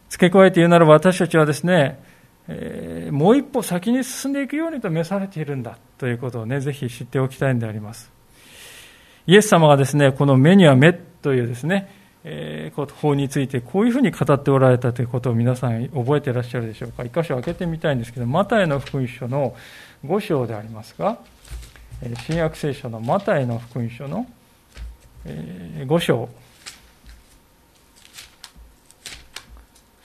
[0.08, 2.07] 付け加えて言うなら私たちはですね、
[2.50, 8.12] えー、もう一歩先に進んでいくようにと召されているんだということをね、ぜひ知っておきたいんであります。
[9.26, 11.92] イエス様がですね、この目には目というですね、
[12.24, 17.04] えー、法についてこういうふうに語っておられたということを皆さん覚えていらっしゃるでしょうか。
[17.04, 19.56] 一箇所開けてみたいんですけど、マタイの福音書の
[20.06, 21.20] 5章でありますが、
[22.26, 24.26] 新約聖書のマタイの福音書の
[25.26, 26.30] 5章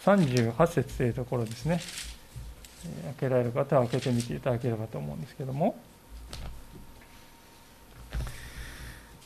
[0.04, 1.80] 38節というところですね。
[3.04, 5.76] 開けられる方は開けてみていただければと思うんですけども、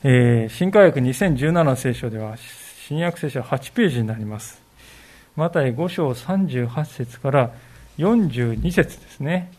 [0.03, 2.37] えー、新科学2017聖書では、
[2.87, 4.61] 新約聖書8ページになります。
[5.35, 7.51] マタイ5章38節から
[7.97, 9.51] 42節ですね。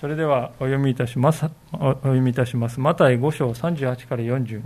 [0.00, 1.46] それではお読みいたします。
[1.72, 2.80] お読みいたします。
[2.80, 4.62] マタイ5章38から42。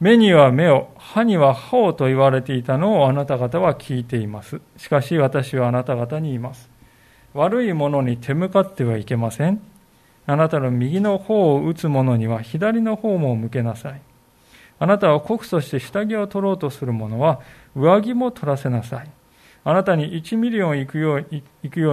[0.00, 4.60] 目には目を、歯には歯をと言われていたのをあなた方は聞いています。
[4.76, 6.70] しかし私はあなた方に言います。
[7.34, 9.60] 悪いものに手向かってはいけません。
[10.26, 14.00] あなたの右の頬を打つ者には左の頬も向けなさい。
[14.78, 17.40] あなたを告訴して下着を取ろうとする者は
[17.74, 19.10] 上着も取らせなさい。
[19.64, 21.26] あなたに1ミリオン行くよう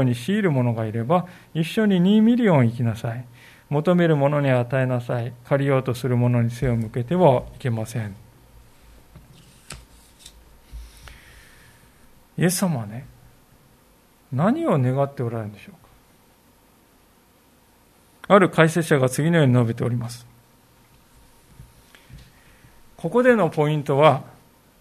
[0.03, 3.25] に強いる者がいれば、一緒に2ミリオン行きなさい。
[3.69, 5.33] 求める者に与えなさい。
[5.45, 8.15] 借りようとする者に背を向けてはいけません。
[12.37, 13.05] イエス様はね、
[14.31, 18.35] 何を願っておられるんでしょうか？
[18.35, 20.27] ある解説者が次のように述べております。
[22.97, 24.23] ここでのポイントは、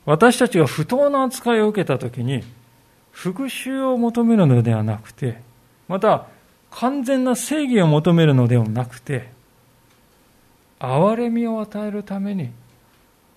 [0.06, 2.42] 私たちが不当な扱いを受けたときに、
[3.12, 5.40] 復讐を求めるのではなくて、
[5.88, 6.26] また、
[6.76, 9.28] 完全な正義を求めるのではなくて、
[10.80, 12.50] 憐れみを与えるために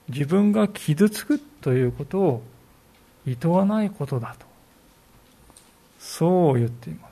[0.10, 2.44] 自分が傷つくということを
[3.28, 4.46] 厭わないことだと。
[6.00, 7.12] そう言っています。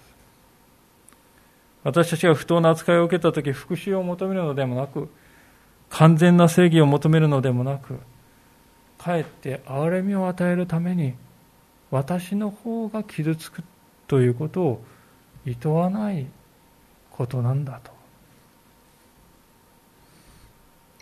[1.83, 5.09] 私たちが不当な扱いを受けたとき、復讐を求めるのでもなく、
[5.89, 7.99] 完全な正義を求めるのでもなく、
[8.97, 11.13] かえって憐れみを与えるために、
[11.91, 13.63] 私の方が傷つく
[14.07, 14.85] ということを
[15.45, 16.25] 厭わない
[17.12, 17.91] ことなんだと。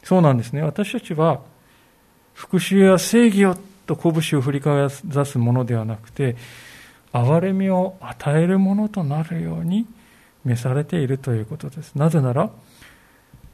[0.04, 0.62] そうなんですね。
[0.62, 1.40] 私たちは、
[2.34, 6.36] 復讐や正義をと拳を振りかざすものではなくて、
[7.12, 9.86] 憐れみを与えるものとなるように
[10.44, 11.96] 召されているということです。
[11.96, 12.50] なぜなら、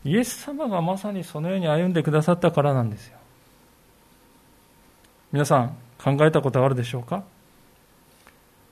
[0.05, 3.17] イエス様がまさにそのように歩んでくださったからなんですよ。
[5.31, 7.23] 皆さん、考えたことあるでしょうか？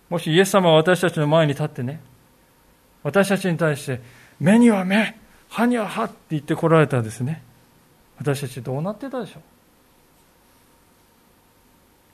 [0.09, 2.01] もしイエス様は私たちの前に立ってね、
[3.03, 4.01] 私たちに対して、
[4.39, 5.17] 目には目、
[5.49, 7.43] 歯には歯って言ってこられたらですね、
[8.17, 9.41] 私たちどうなってたでしょう？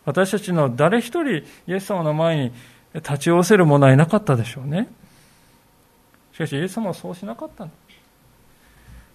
[0.05, 2.51] 私たちの誰一人イエス様の前に
[2.95, 4.89] 立ち寄せる者はいなかったでしょうね。
[6.33, 7.67] しかしイエス様はそうしなかった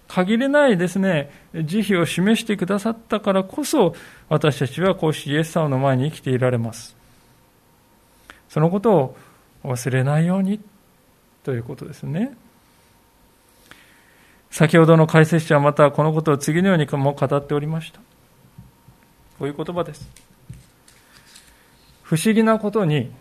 [0.07, 3.93] 限りないですね、慈悲を示してくださったからこそ、
[4.29, 6.97] 私たちはこうしてイエス様の前に生きていられます。
[8.49, 9.15] そのことを
[9.63, 10.59] 忘れないように
[11.43, 12.35] ということですね。
[14.51, 17.99] 先ほどの解説者はまたこのことを次のようにも語っておりました。
[19.37, 20.09] こういう言葉です。
[22.03, 23.11] 不思議なことに、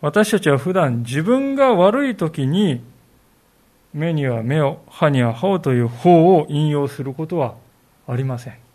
[0.00, 2.82] 私たちは普段自分が悪い時に、
[3.94, 7.54] 目には目を、歯には歯をという法を引用することは
[8.06, 8.67] ありません。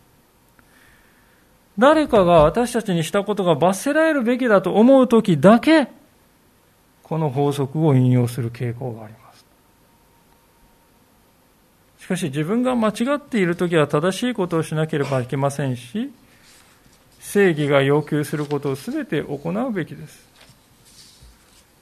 [1.77, 5.87] 誰かが私たちにしたことが罰せられるべきだと思う時だけ、
[7.01, 9.45] この法則を引用する傾向があります。
[11.99, 16.11] しかし自分が間違っている時は正しいことをしなければいけませんし、
[17.19, 20.27] 正義が要求することを全て行うべきです。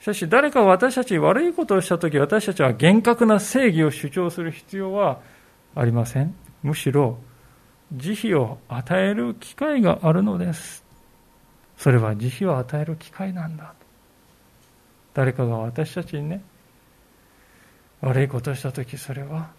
[0.01, 5.19] しかし誰か私たち悪いことをしたとき私たちは厳格な正義を主張する必要は
[5.75, 6.33] ありません。
[6.63, 7.17] むしろ
[7.93, 10.83] 慈悲を与える機会があるのです。
[11.77, 13.73] それは慈悲を与える機会なんだ。
[15.13, 16.41] 誰かが私たちにね、
[18.01, 19.51] 悪いことをしたときそれは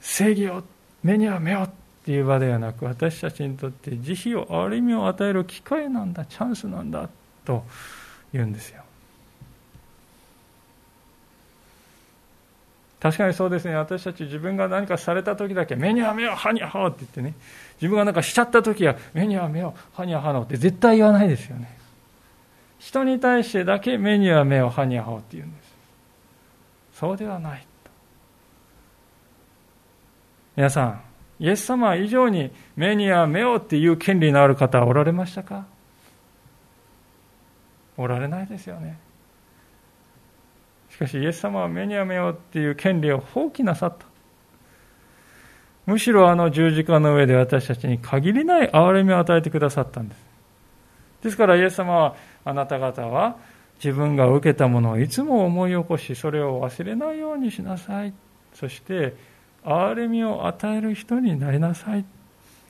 [0.00, 0.62] 正義を、
[1.02, 1.70] 目には目をっ
[2.04, 7.08] ていう場ではなく私たちにとって慈悲を憐れみを与える機会なんだチャンスなんだ
[7.44, 7.64] と
[8.32, 8.85] 言うんですよ
[12.98, 13.74] 確かにそうですね。
[13.74, 17.34] 私たち自分が何かされた時だけ目には目を歯には歯をって言ってね。
[17.80, 21.76] 自分が何かしちゃった時は目には目を歯には歯をって絶対言わないですよね。
[22.78, 25.66] 人に対してだけ目には目を歯には歯をって言うんです。
[26.94, 27.66] そうではない
[30.56, 31.00] 皆さん
[31.38, 35.66] イエス様以上に目には目をっていう権利のある方はおられましたか？
[37.98, 38.98] おられないですよね。
[40.96, 44.06] しかしイエス様は目には目をっていう権利を放棄なさった。
[45.84, 50.18] むしろあの十字架の上で私たちに限りない憐れみを与えてくださったんです。
[51.24, 52.16] ですからイエス様は
[52.46, 53.36] あなた方は
[53.74, 58.14] 自分が受けたものをいつも思い起こしそれを忘れないようにしなさい。
[58.54, 59.14] そして
[59.64, 62.06] 憐れみを与える人になりなさい。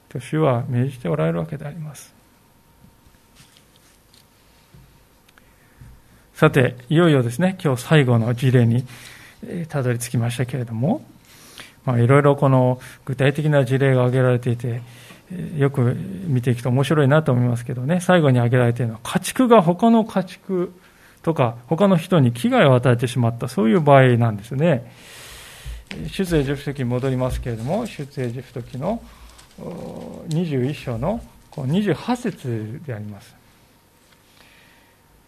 [0.08, 2.15] と主は命じておられるわけであります。
[6.36, 8.84] さていよいよですね今日最後の事例に
[9.70, 11.00] たどり着きましたけれども、
[11.86, 14.82] まあ、いろいろこの具体的な事例が挙げられていて
[15.56, 20.72] よく見ていくと面白いなと思いますけどね最後に挙げられているのは家畜が他の家畜
[21.22, 24.92] とか他の人に危害を与えてしまったそういう場合なんですね。
[26.08, 29.02] 出エジプト記に戻りますけれども、出エジプト記の
[30.28, 31.20] 21章の
[31.52, 33.35] 28節であります。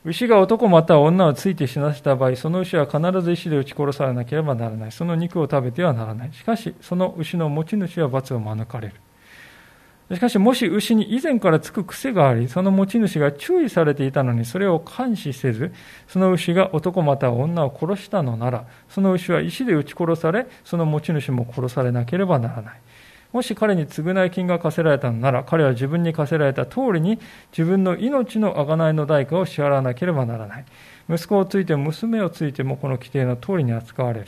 [0.04, 4.92] 牛が男または女をついて死なせた場合、その牛は必ず石で撃ち殺されなければならない。
[4.92, 6.32] その肉を食べてはならない。
[6.32, 8.94] しかし、その牛の持ち主は罰を免れる。
[10.16, 15.72] しかし、もし牛に以前からつく癖があり、その持ち主が注意されていたのに、それを監視せず、
[16.06, 22.80] その牛が男または女を殺したのなら、その牛は石で撃ち殺され、その持ち主も殺されなければならない。
[23.32, 27.18] もし彼に償い金が課せられたのなら、彼は自分に課せられた通りに、
[27.52, 30.64] 自分の命の贖いの代価を支払わなければならない。
[31.10, 34.26] 息子をついても娘をついても、この規定の通りに扱われる。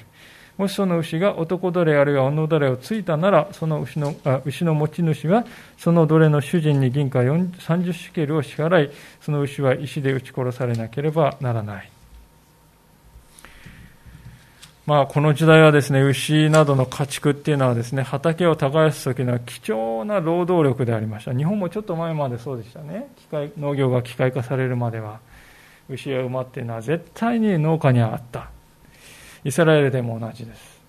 [0.58, 5.46] もしその牛が男奴隷あるいは女奴隷をついたなら、その牛のあ牛の持ち主は、
[5.78, 8.90] その奴隷の主人に銀貨30シュケルを支払い、
[9.22, 11.90] その牛は石で撃ち殺されなければならない。
[14.90, 21.32] まあ、この時代はですね、牛などの家畜っていうのはですね、畑を耕す時の貴重な労働力でありました。
[21.32, 23.06] 日本もちょっと前までそうでしたね。
[23.16, 25.20] 機械農業が機械化されるまでは、
[25.88, 28.50] 牛や馬っていうのは絶対に農家にあった。
[29.44, 30.80] イスラエルでも同じです。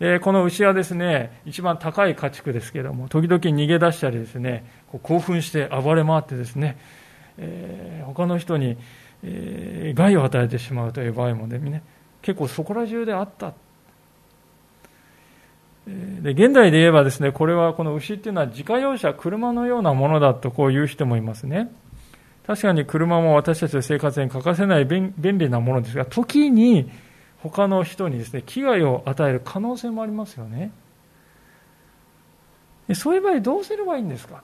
[0.00, 6.76] でこの牛はですね、一番高い家畜ですけども、時々逃げ出したりですね、こう興奮して暴れ回ってですね、
[7.38, 8.76] えー、他の人に、
[9.22, 11.84] えー、害を与えてしまうという場合もね、
[12.26, 13.54] 結構そこら中であった。
[15.86, 21.70] で現代で言えばですね、これはこの牛っていうのは自家用車、車のようなものだとこう言う人もいますね。
[22.44, 26.90] 確かに車も私たちの生活に欠かせない便利なものですが、時に
[27.38, 30.72] 他の人にですね、危害を与える可能性もありますよね。
[32.94, 34.42] そういう場合どうすればいいんですか？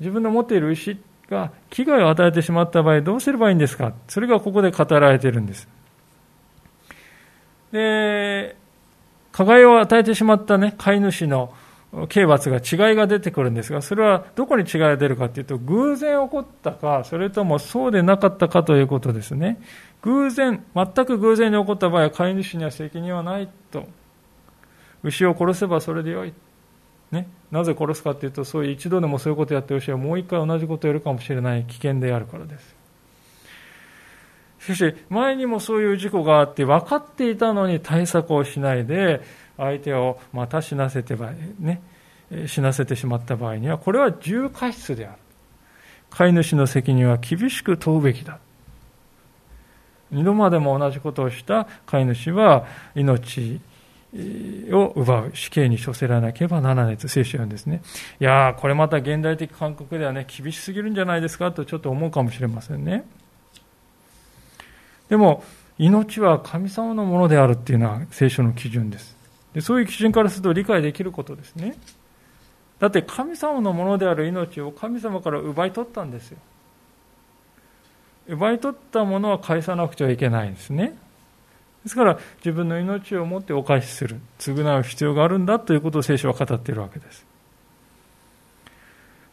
[0.00, 0.98] 自分の持っている牛
[1.32, 3.92] が危害を与えてしまった場合どうすればいいんですか？
[4.06, 5.66] それがここで語られているんです。
[7.72, 8.54] で、
[9.32, 11.54] 加害を与えてしまったね、飼い主の
[12.08, 19.60] 刑罰が違いが出てくるんですが、それはどこに違いが出るかというと、偶然起こったか、それともそうでなかったかということですね。
[20.02, 23.86] 偶然、全く偶然に起こった場合は飼い主には責任はないと。
[25.02, 26.32] 牛を殺せばそれでよい。
[27.12, 32.74] ね、なぜ殺すかというと、そういう一度でもそういうことをやって牛はもう一回同じことをやるかもしれない危険であるからです。
[34.60, 39.20] しかし、前にもそういう事故があって、分かっていたのに対策をしないで、
[39.58, 41.82] 相手をまた死なせてば、ね、
[42.46, 45.18] 死なせてしまった場合には、これは重過失である。
[46.10, 48.38] 飼い主の責任は厳しく問うべきだ。
[50.10, 53.60] 二度までも同じことをした飼い主は命
[54.14, 57.82] を奪う死刑に処せられなければならないと聖書は言うんですね。
[58.20, 63.04] いやー、これまた現代的感覚ではね、厳しすぎるんじゃないですかとちょっと思うかもしれませんね。
[65.08, 65.44] でも、
[65.78, 69.16] 命は神様のものであるっていうのは聖書の基準です。
[69.54, 71.76] でそういう基準からすると理解できることですね。
[72.78, 76.38] だって神様のものである命を神様から奪い取ったんですよ。
[78.28, 80.96] 奪い取ったものは返さなくてはいけないんですね。
[81.82, 87.26] ですから自分の命をもってお返しする、償う必要があるんだということを聖書は語っているわけです。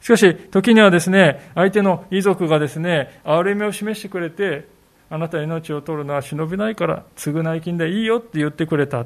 [0.02, 4.68] しかし、時にはですね、相手の遺族がですね、憐れみを示してくれて、
[5.10, 9.06] あなた命を取るのは忍びないから、償い金でいいよって言ってくれた。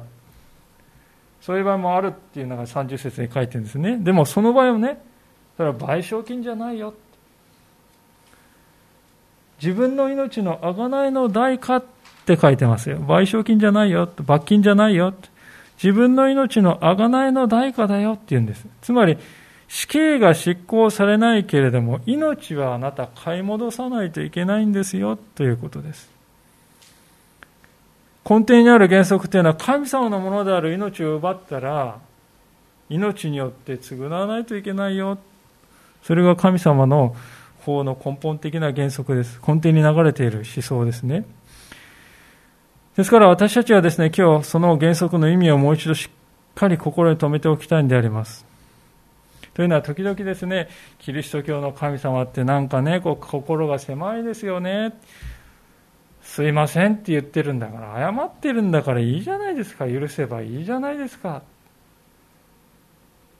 [1.40, 3.98] そういう場合もあるっていうのが30節に書いてるんですね。
[3.98, 5.02] でもその場合はね、
[5.56, 6.94] それは賠償金じゃないよ。
[9.60, 11.82] 自分の命の贖いの代価
[12.24, 12.96] って書いてますよ。
[12.98, 14.08] 賠償金じゃないよ。
[14.22, 15.14] 罰金じゃないよ。
[15.76, 18.66] 自分の命の贖いの代価だよって言うんです。
[18.80, 19.18] つまり、
[19.68, 26.14] 死刑が執行されないけれども、命はあなた買い戻さないといけないんですよということです。
[28.28, 31.98] 根底にある原則というのは神様のものである命を奪ったら
[32.88, 35.18] 命によって償わないといけないよ
[36.02, 37.14] それが神様の
[37.60, 41.24] 法の根本的な原則です根底に流れている思想ですね
[42.96, 46.10] ですから私たちはですね今日その原則の意味をもう一度しっ
[46.54, 48.44] かり心に留めておきたいんであります
[49.52, 50.68] というのは時々ですね
[50.98, 54.94] キリスト教の神様ってなんかねこう心が狭いですよね
[56.24, 61.42] すいませんって言ってるんだから、謝ってるんだからいいじゃないですか、許せばいいじゃないですか。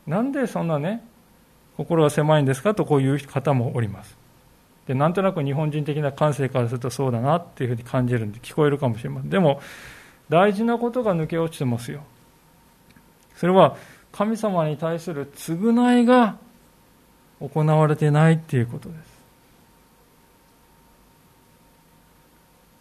[0.07, 1.03] なんでそんなね、
[1.77, 4.17] 心が狭いんですかとこういう方もおります。
[4.87, 9.31] で、なんとなく日本人的な感性からするとそうだなっていうふうに感じるんで聞こえるかもしれません。
[9.31, 9.61] でも、
[10.29, 12.03] 大事なことが抜け落ちてますよ。
[13.37, 13.77] それは
[14.13, 16.37] 神様に対する償いが
[17.41, 19.15] 行われてないっていうことです。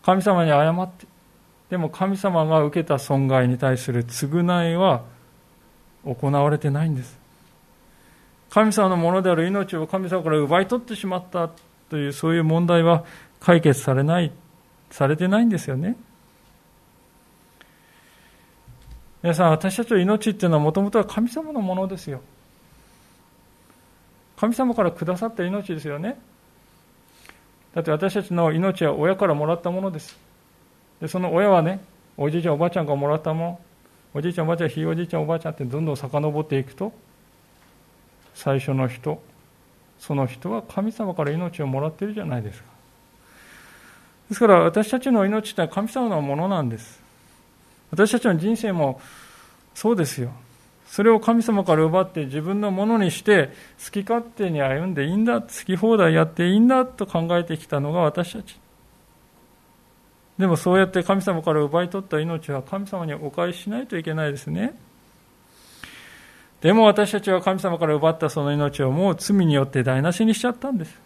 [0.03, 1.07] 神様に謝って、
[1.69, 5.03] でも神様が受けた損害に対する償いは
[6.05, 7.17] 行われてないんです。
[8.49, 11.49] 神様のものである命を神様から奪い取ってしまった
[11.93, 13.05] というそういう問題は
[13.39, 14.31] 解決されない、
[14.89, 15.95] されてないんですよね。
[19.21, 22.21] 皆さん、私たちの命っていうのはもともとは神様のものですよ。
[24.37, 26.19] 神様からくださった命ですよね。
[27.75, 30.17] だって私たちの命は親からもらったものです。
[30.99, 31.79] でその親はね、
[32.17, 33.59] おじいちゃん、おばあちゃんからもらったもの、
[34.15, 36.91] おじいちゃん、おばあちゃん、ひいおじいちゃん、おばあちゃんってどんどん遡っていくと、
[38.33, 39.21] 最初の人、
[40.05, 42.65] その人は神様から命をもらっているじゃないですか。
[44.27, 47.01] ですから私たちの命って神様のものなんです。
[47.89, 48.99] 私たちの人生も
[49.73, 50.33] そうですよ。
[50.87, 58.59] それを神様から奪って自分のものにして好き勝手に歩んでいいんだ、好き放題やっていいんだと考えてきたのが私たち。
[60.37, 64.77] でもそうやって神様から奪い取った命は神様にお返ししないといけないですね。
[66.63, 70.97] でも私たちは神様から奪ったその命をもう罪によって台無しにしちゃったんです。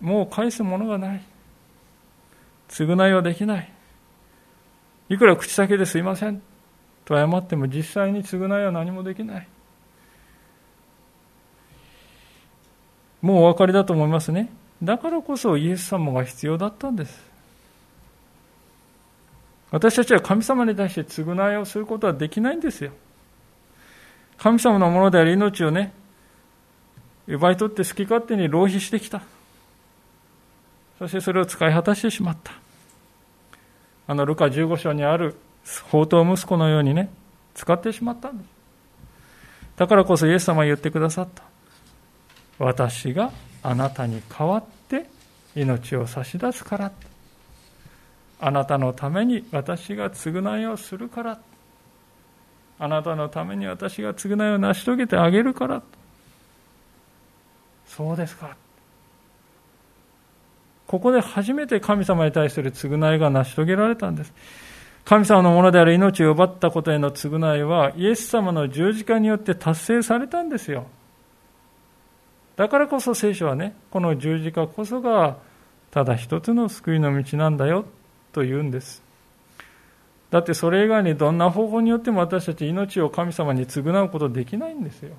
[0.00, 1.22] もう返すものがない。
[2.68, 3.72] 償いはできない。
[5.08, 6.42] いくら口先ですいません
[7.04, 9.46] と謝っても実際に償いは何もできない。
[13.20, 14.50] もうお分かりだと思いますね。
[14.82, 17.30] だからこそイエス様が必要だったんです。
[19.70, 22.90] 私たちは神様に対して償いをすることはできないんですよ。
[24.38, 25.92] 神様のものである命をね、
[27.26, 29.22] 奪い取って好き勝手に浪費してきた。
[30.98, 32.52] そしてそれを使い果たしてしまった。
[34.06, 35.36] あのルカ15章にある
[35.90, 37.10] 宝刀息子のようにね、
[37.54, 38.48] 使ってしまったんです。
[39.76, 41.42] だからこそイエス様は言ってくださった。
[42.58, 45.06] 私があなたに代わって
[45.56, 46.92] 命を差し出すから。
[48.40, 51.38] あなたのために私が償いをするから。
[52.82, 55.82] あなたのために私が償いを成し遂げてあげるから。
[57.86, 58.56] そうですか。
[60.88, 64.32] ここで初めて神様に対する償いが成し遂げられたんです。
[65.04, 70.86] 神様のものである命を奪ったことへの償いはイエス様の十字架によって達成されたんですよ。
[72.56, 75.36] だからこそ聖書はね、この十字架こそが
[75.92, 77.84] ただ一つの救いの道なんだよ
[78.32, 79.04] と言うんです。
[80.32, 85.14] だってそれ以外にどんな方法によっても私たち命を神様に償うことできないんですよ。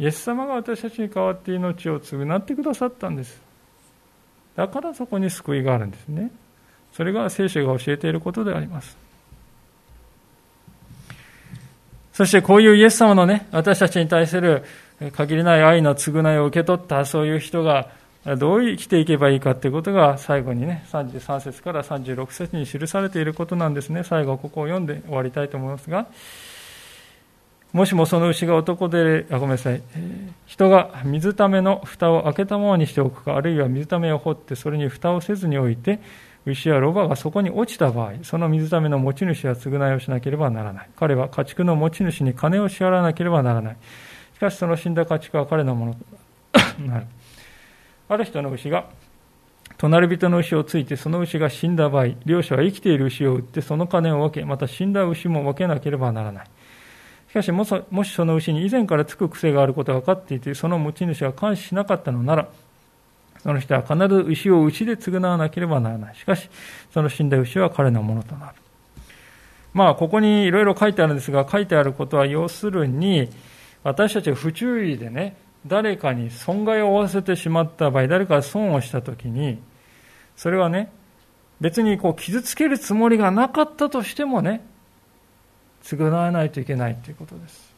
[0.00, 3.40] イエス様が私たちに代わって命を償ってくださったんです。
[4.56, 6.32] だからそこに救いがあるんですね。
[6.92, 8.96] それが聖書が教えていることであります。
[12.12, 14.64] そしてこういうイエス様のね、私たちに対する
[15.12, 24.04] 限りない愛の償いを受け取ったそういう人がどう生きていけばいいかということが最後にね、33節から36節に記されていることなんですね。
[24.04, 26.06] 最後ここを読んで終わりたいと思いますが、
[27.72, 29.80] もしもその牛が男で、あ、ごめんなさい。
[30.44, 36.00] 人が水ための蓋を開けたままにしておくか、あるいは水ためを掘ってそれに蓋をせずに置いて、
[36.44, 40.90] 牛やロバがそこに落ちた場合、その水ための持ち主は償いをしなければならない。
[40.96, 43.76] 彼は家畜の持ち主に金を支払わなければならない。
[44.34, 47.06] しかしその死んだ家畜は彼のものとなる。
[48.10, 48.86] ある人の牛が
[49.78, 56.46] 隣人の牛をついてその牛が死んだ場合、両者は生きている牛を売ってその金を分け、また死んだ牛も分けなければならない。
[57.30, 62.48] しかしもしその牛に以前からつく癖があることが分かっていて、その持ち主が監視しなかったのなら、
[63.44, 66.16] その人は必ず牛を牛で償わなければならない。
[66.16, 66.50] しかし、
[66.92, 68.54] その死んだ牛は彼のものとなる。
[69.72, 73.30] まあ、ここにいろいろ書いてあるんですが、書いてあることは要するに、
[73.84, 75.36] 私たちが不注意でね、
[75.66, 79.60] 誰かに損害を負わせてしまった場合、誰かが損をしたときに、
[80.36, 80.90] それはね、
[81.60, 84.64] 別にこう傷つけるつもりがなかったとしてもね、
[85.82, 87.74] 償わないといけないということです。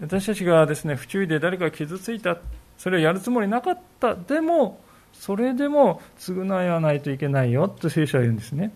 [0.00, 2.38] 私たちがですね、不注意で誰かが傷ついた、
[2.78, 4.80] それをやるつもりなかった、でも、
[5.12, 8.72] それでも償わないといけないよと聖書は言うんですね。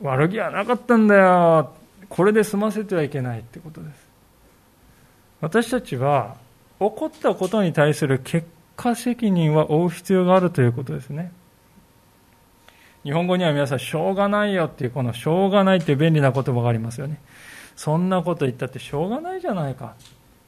[0.00, 1.81] 悪気はなかったんだよ。
[2.12, 4.08] これで済ませてはいけないってことです。
[5.40, 6.36] 私たちは
[6.78, 8.46] 起こったことに対する結
[8.76, 11.32] 果責任は負う必要があるということですね。
[13.02, 17.18] 日本語には皆さん、しょうがないよっていう、このしょうがないっていう便利な言葉がありますよね。
[17.76, 19.94] そんなこと言ったってしょうがないじゃないか。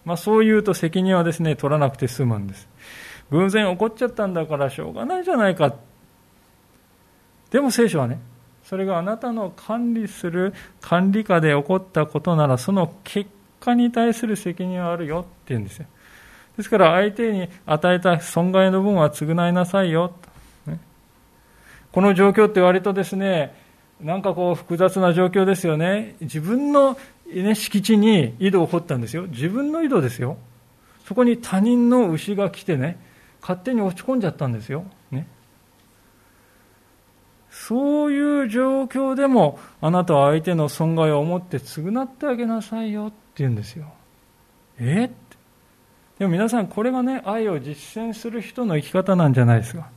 [0.04, 2.68] まあそう言うと責任はですね、取らなくて済むんです。
[3.30, 5.74] 偶然起こっちゃったんだからしょうがないじゃないか。
[7.50, 8.18] でも聖書はね、
[8.64, 15.86] それがあなたの管理する管理下で起こったことなら、その結果に対する責任はあるよって言うんですよ。
[16.56, 20.12] ですから相手に与えた損害の分は償いなさいよ。
[21.92, 23.54] この状況って割とですね、
[24.00, 26.16] なんかこう複雑な状況ですよね。
[26.20, 26.96] 自分の、
[27.32, 29.28] ね、敷地に井戸を掘ったんですよ。
[29.28, 30.36] 自分の井戸ですよ。
[31.06, 32.98] そこに他人の牛が来てね、
[33.40, 34.84] 勝手に落ち込んじゃったんですよ。
[37.57, 43.86] そういう状況でも、あなたは相手の損害を思って償ってあげなさいよって言うんですよ。
[44.78, 45.05] え？
[45.05, 45.14] って
[46.18, 49.88] でも皆さん、これがね、愛を実践する人の生き方なんじゃないですか。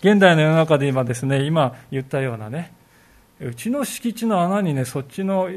[0.00, 2.72] 現代の世の中で今ですね、今言ったようなね、
[3.38, 5.48] うちの敷地の穴にね、そっちの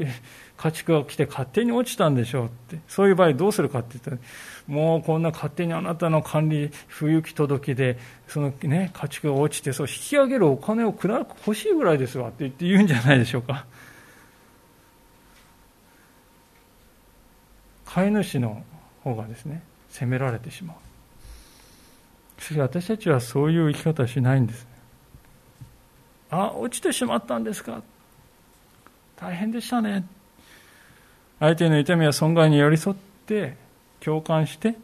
[0.56, 4.18] 家畜が来て勝手に落ちたんでしょうって、そういう場合どうするかって言ったら、
[4.66, 7.98] もうこんな勝手にあなたの管理、不行き届きで、
[8.28, 13.66] そのね、家畜が落ちて、そう引き上げるお金をくら欲しいぐらいですわって言って言うんじゃないでしょうか。
[17.86, 18.64] 飼い主の
[19.02, 22.42] 方がですね、責められてしまう。
[22.42, 24.66] しかし私たちはそういう生き方しないんです。
[26.30, 27.82] あ、落ちてしまったんですか
[29.16, 30.04] 大変でしたね。
[31.44, 33.54] 相手の痛みや損害に寄り添って
[34.00, 34.76] 共感して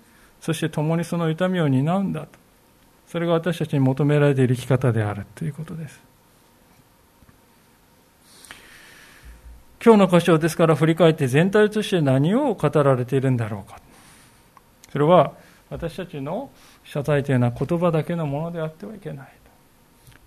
[0.42, 2.28] そして共にその痛みを担うんだと。
[3.08, 5.98] それが私たちに求められている生き方であるということです。
[9.82, 13.80] 今日の箇所ですから振り返って全体として何を語られているんだろうか。
[14.92, 15.32] それは
[15.70, 16.50] 私たちの
[16.84, 19.32] 謝罪というのは言葉だけのものであってはいけない。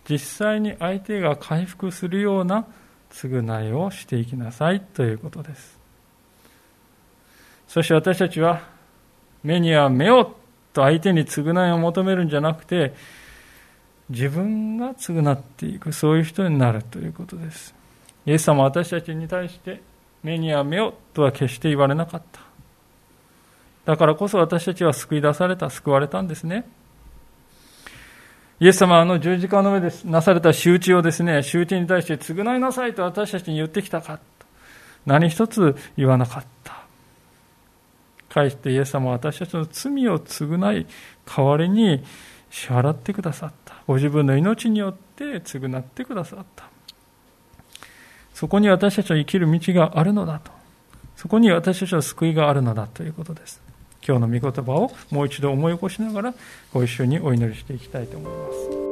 [0.09, 2.65] 実際に相手が回復するような
[3.11, 5.82] 償いをしていきなさいということです。
[7.67, 8.61] そして私たちは
[9.43, 10.35] 目には目を
[10.73, 12.93] と相手に償いを求めるんじゃなくて
[14.09, 17.73] 自分が償っていくそういう人になるということです。
[18.25, 19.81] イエス様は私たちに対して
[20.23, 22.41] 目には目をとは決して言われなかった。
[23.85, 26.65] だからこそ私たちは救い出された救われたんですね。
[28.59, 34.19] イエス様はあの十字架の上でなされた仕打ちをですね仕打ちに対して償いなさいと私たちに言ってきたか
[35.05, 36.52] 何一つ言わなかった。
[38.33, 40.87] 返してイエス様は私たちの罪を償い、
[41.25, 42.03] 代わりに
[42.49, 43.75] 支払ってくださった。
[43.85, 46.65] ご自分の命によって償ってくださった。
[48.33, 50.51] そこに私たちは生きる道があるのだと。
[51.15, 53.61] そこに私たちは救いがあるのだということです。
[54.05, 56.33] 今日の御言葉をもう一度思い起こしながら
[56.73, 58.82] ご一緒にお祈りしていきたいと思います。